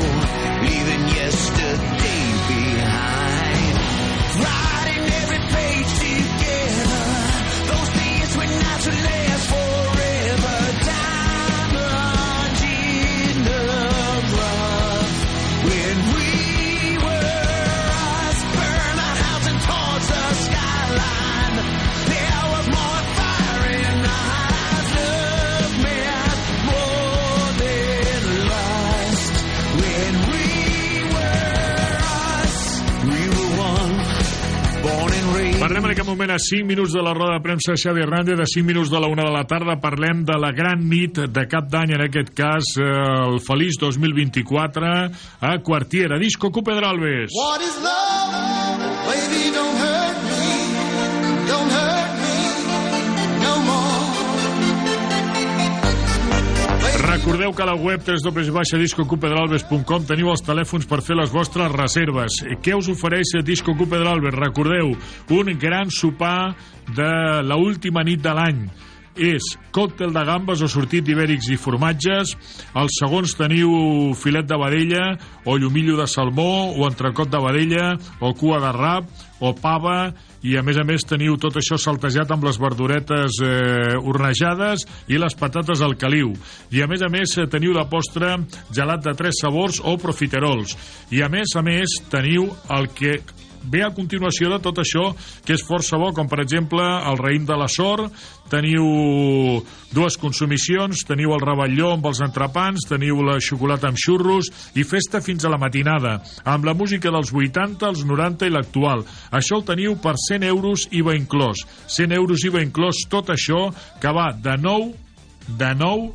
[0.69, 3.75] leaving yesterday behind.
[4.45, 7.05] Writing every page together.
[7.71, 9.24] Those things were not to last
[35.95, 38.90] aquest moment a 5 minuts de la roda de premsa Xavi Hernández, a 5 minuts
[38.90, 42.03] de la 1 de la tarda parlem de la gran nit de cap d'any, en
[42.09, 42.88] aquest cas eh,
[43.28, 44.90] el feliç 2024
[45.38, 47.30] a Quartier, a Disco Cupedralbes.
[47.38, 48.82] What is love?
[49.07, 50.34] Baby, don't hurt me.
[57.25, 62.37] Recordeu que a la web www.discocupedralbes.com teniu els telèfons per fer les vostres reserves.
[62.61, 64.37] Què us ofereix Disco Cupedralbes?
[64.37, 64.93] Recordeu,
[65.33, 66.53] un gran sopar
[66.93, 67.09] de
[67.49, 68.61] la última nit de l'any
[69.16, 72.35] és còctel de gambes o sortit d'ibèrics i formatges.
[72.77, 73.72] Els segons teniu
[74.20, 75.16] filet de vedella
[75.49, 79.09] o llumillo de salmó o entrecot de vedella o cua de rap
[79.41, 80.12] o pava
[80.45, 85.20] i a més a més teniu tot això saltejat amb les verduretes eh, hornejades i
[85.20, 86.34] les patates al caliu.
[86.74, 88.36] I a més a més eh, teniu de postre
[88.74, 90.76] gelat de tres sabors o profiterols.
[91.16, 93.16] I a més a més teniu el que
[93.71, 95.11] ve a continuació de tot això,
[95.45, 98.12] que és força bo, com per exemple el raïm de la sort,
[98.53, 98.85] teniu
[99.95, 105.23] dues consumicions, teniu el ravelló amb els entrepans, teniu la xocolata amb xurros i festa
[105.25, 109.07] fins a la matinada, amb la música dels 80, els 90 i l'actual.
[109.33, 111.65] Això el teniu per 100 euros IVA inclòs.
[111.89, 113.71] 100 euros IVA inclòs tot això
[114.03, 114.93] que va de 9
[115.59, 116.12] de 9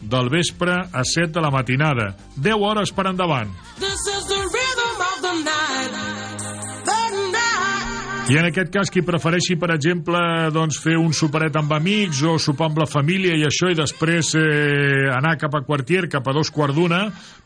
[0.00, 2.14] del vespre a 7 de la matinada.
[2.36, 3.50] 10 hores per endavant.
[3.78, 4.07] This
[8.28, 10.18] I en aquest cas, qui prefereixi, per exemple,
[10.52, 14.34] doncs, fer un superet amb amics o sopar amb la família i això, i després
[14.36, 16.98] eh, anar cap a Quartier, cap a dos quarts d'una,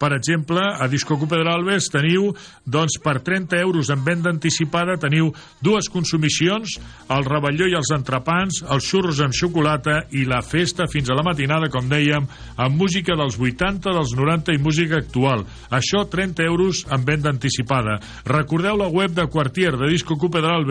[0.02, 2.32] per exemple, a Disco Cupedralbes teniu,
[2.66, 5.28] doncs, per 30 euros en venda anticipada, teniu
[5.62, 6.74] dues consumicions,
[7.14, 11.22] el ravelló i els entrepans, els xurros amb xocolata i la festa fins a la
[11.22, 12.26] matinada, com dèiem,
[12.58, 15.46] amb música dels 80, dels 90 i música actual.
[15.70, 18.00] Això, 30 euros en venda anticipada.
[18.26, 20.18] Recordeu la web de Quartier, de Disco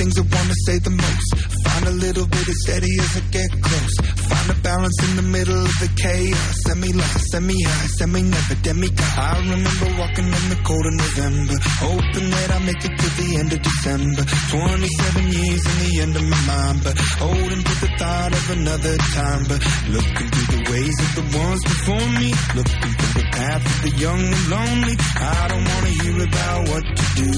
[0.00, 1.28] things I wanna say the most.
[1.68, 3.94] Find a little bit of steady as I get close.
[4.32, 6.56] Find a balance in the middle of the chaos.
[6.64, 9.12] Semi lost, semi high, semi never demigod.
[9.20, 13.28] I remember walking in the cold of November, hoping that I make it to the
[13.40, 14.22] end of December.
[14.48, 18.96] 27 years in the end of my mind, but holding to the thought of another
[19.20, 19.42] time.
[19.52, 19.60] But
[19.92, 23.92] looking through the ways of the ones before me, looking through the path of the
[24.00, 24.96] young and lonely.
[24.96, 27.32] I don't wanna hear about what to do.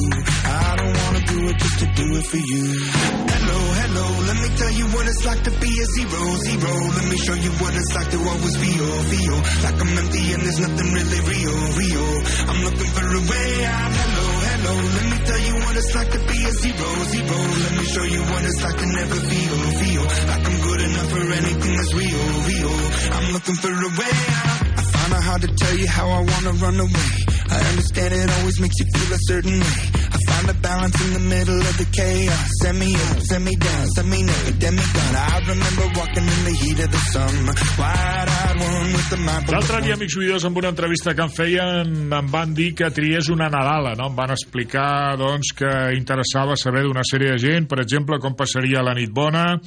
[0.46, 2.51] I don't wanna do it just to do it for you.
[2.52, 6.72] Hello, hello, let me tell you what it's like to be a zero, zero.
[6.92, 10.42] Let me show you what it's like to always feel, feel like I'm empty and
[10.44, 12.08] there's nothing really real, real.
[12.52, 13.92] I'm looking for a way out.
[13.96, 17.38] Hello, hello, let me tell you what it's like to be a zero, zero.
[17.40, 21.08] Let me show you what it's like to never feel, feel like I'm good enough
[21.08, 22.74] for anything that's real, real.
[23.16, 24.60] I'm looking for a way out.
[24.76, 27.31] I find it hard to tell you how I wanna run away.
[27.52, 29.84] I understand it always makes you feel a certain way.
[30.12, 32.48] I find a balance in the middle of the chaos.
[32.62, 35.12] Send me up, send me down, send me never, demigod.
[35.12, 37.52] I remember walking in the heat of the summer.
[37.76, 39.50] Wide-eyed one with the map.
[39.52, 43.28] L'altre dia, amics oïdors, amb una entrevista que em feien, em van dir que triés
[43.32, 44.08] una Nadala, no?
[44.08, 48.84] Em van explicar, doncs, que interessava saber d'una sèrie de gent, per exemple, com passaria
[48.84, 49.58] la nit bona,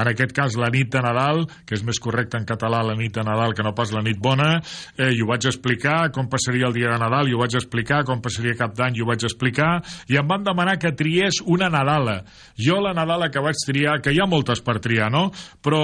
[0.00, 3.14] en aquest cas la nit de Nadal, que és més correcte en català la nit
[3.14, 4.56] de Nadal que no pas la nit bona,
[4.98, 8.02] eh, i ho vaig explicar, com passaria el dia de Nadal, i ho vaig explicar,
[8.08, 9.72] com passaria cap d'any, i ho vaig explicar,
[10.10, 12.20] i em van demanar que triés una Nadala.
[12.58, 15.28] Jo la Nadala que vaig triar, que hi ha moltes per triar, no?
[15.64, 15.82] Però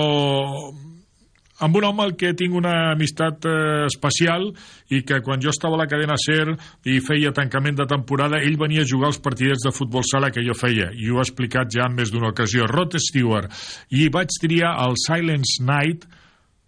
[1.60, 4.48] amb un home al que tinc una amistat eh, especial
[4.96, 6.54] i que quan jo estava a la cadena SER
[6.88, 10.44] i feia tancament de temporada, ell venia a jugar als partidets de futbol sala que
[10.46, 12.64] jo feia, i ho he explicat ja en més d'una ocasió.
[12.70, 13.52] Rod Stewart.
[13.92, 16.08] I vaig triar el Silence Night,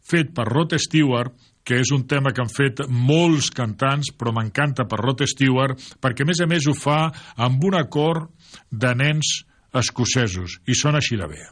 [0.05, 1.33] fet per Rod Stewart,
[1.65, 6.27] que és un tema que han fet molts cantants, però m'encanta per Rod Stewart, perquè
[6.27, 7.07] a més a més ho fa
[7.37, 8.31] amb un acord
[8.71, 9.43] de nens
[9.73, 11.43] escocesos, i sona així de bé.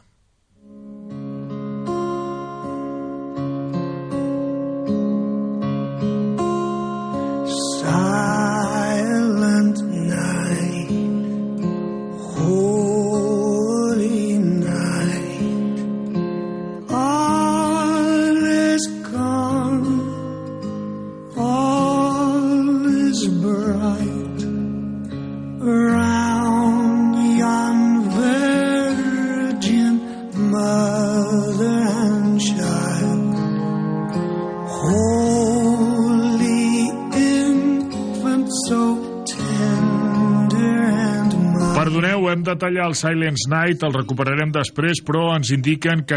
[42.43, 46.09] De tallar el Silence Night, el recuperarem després, però ens indiquen que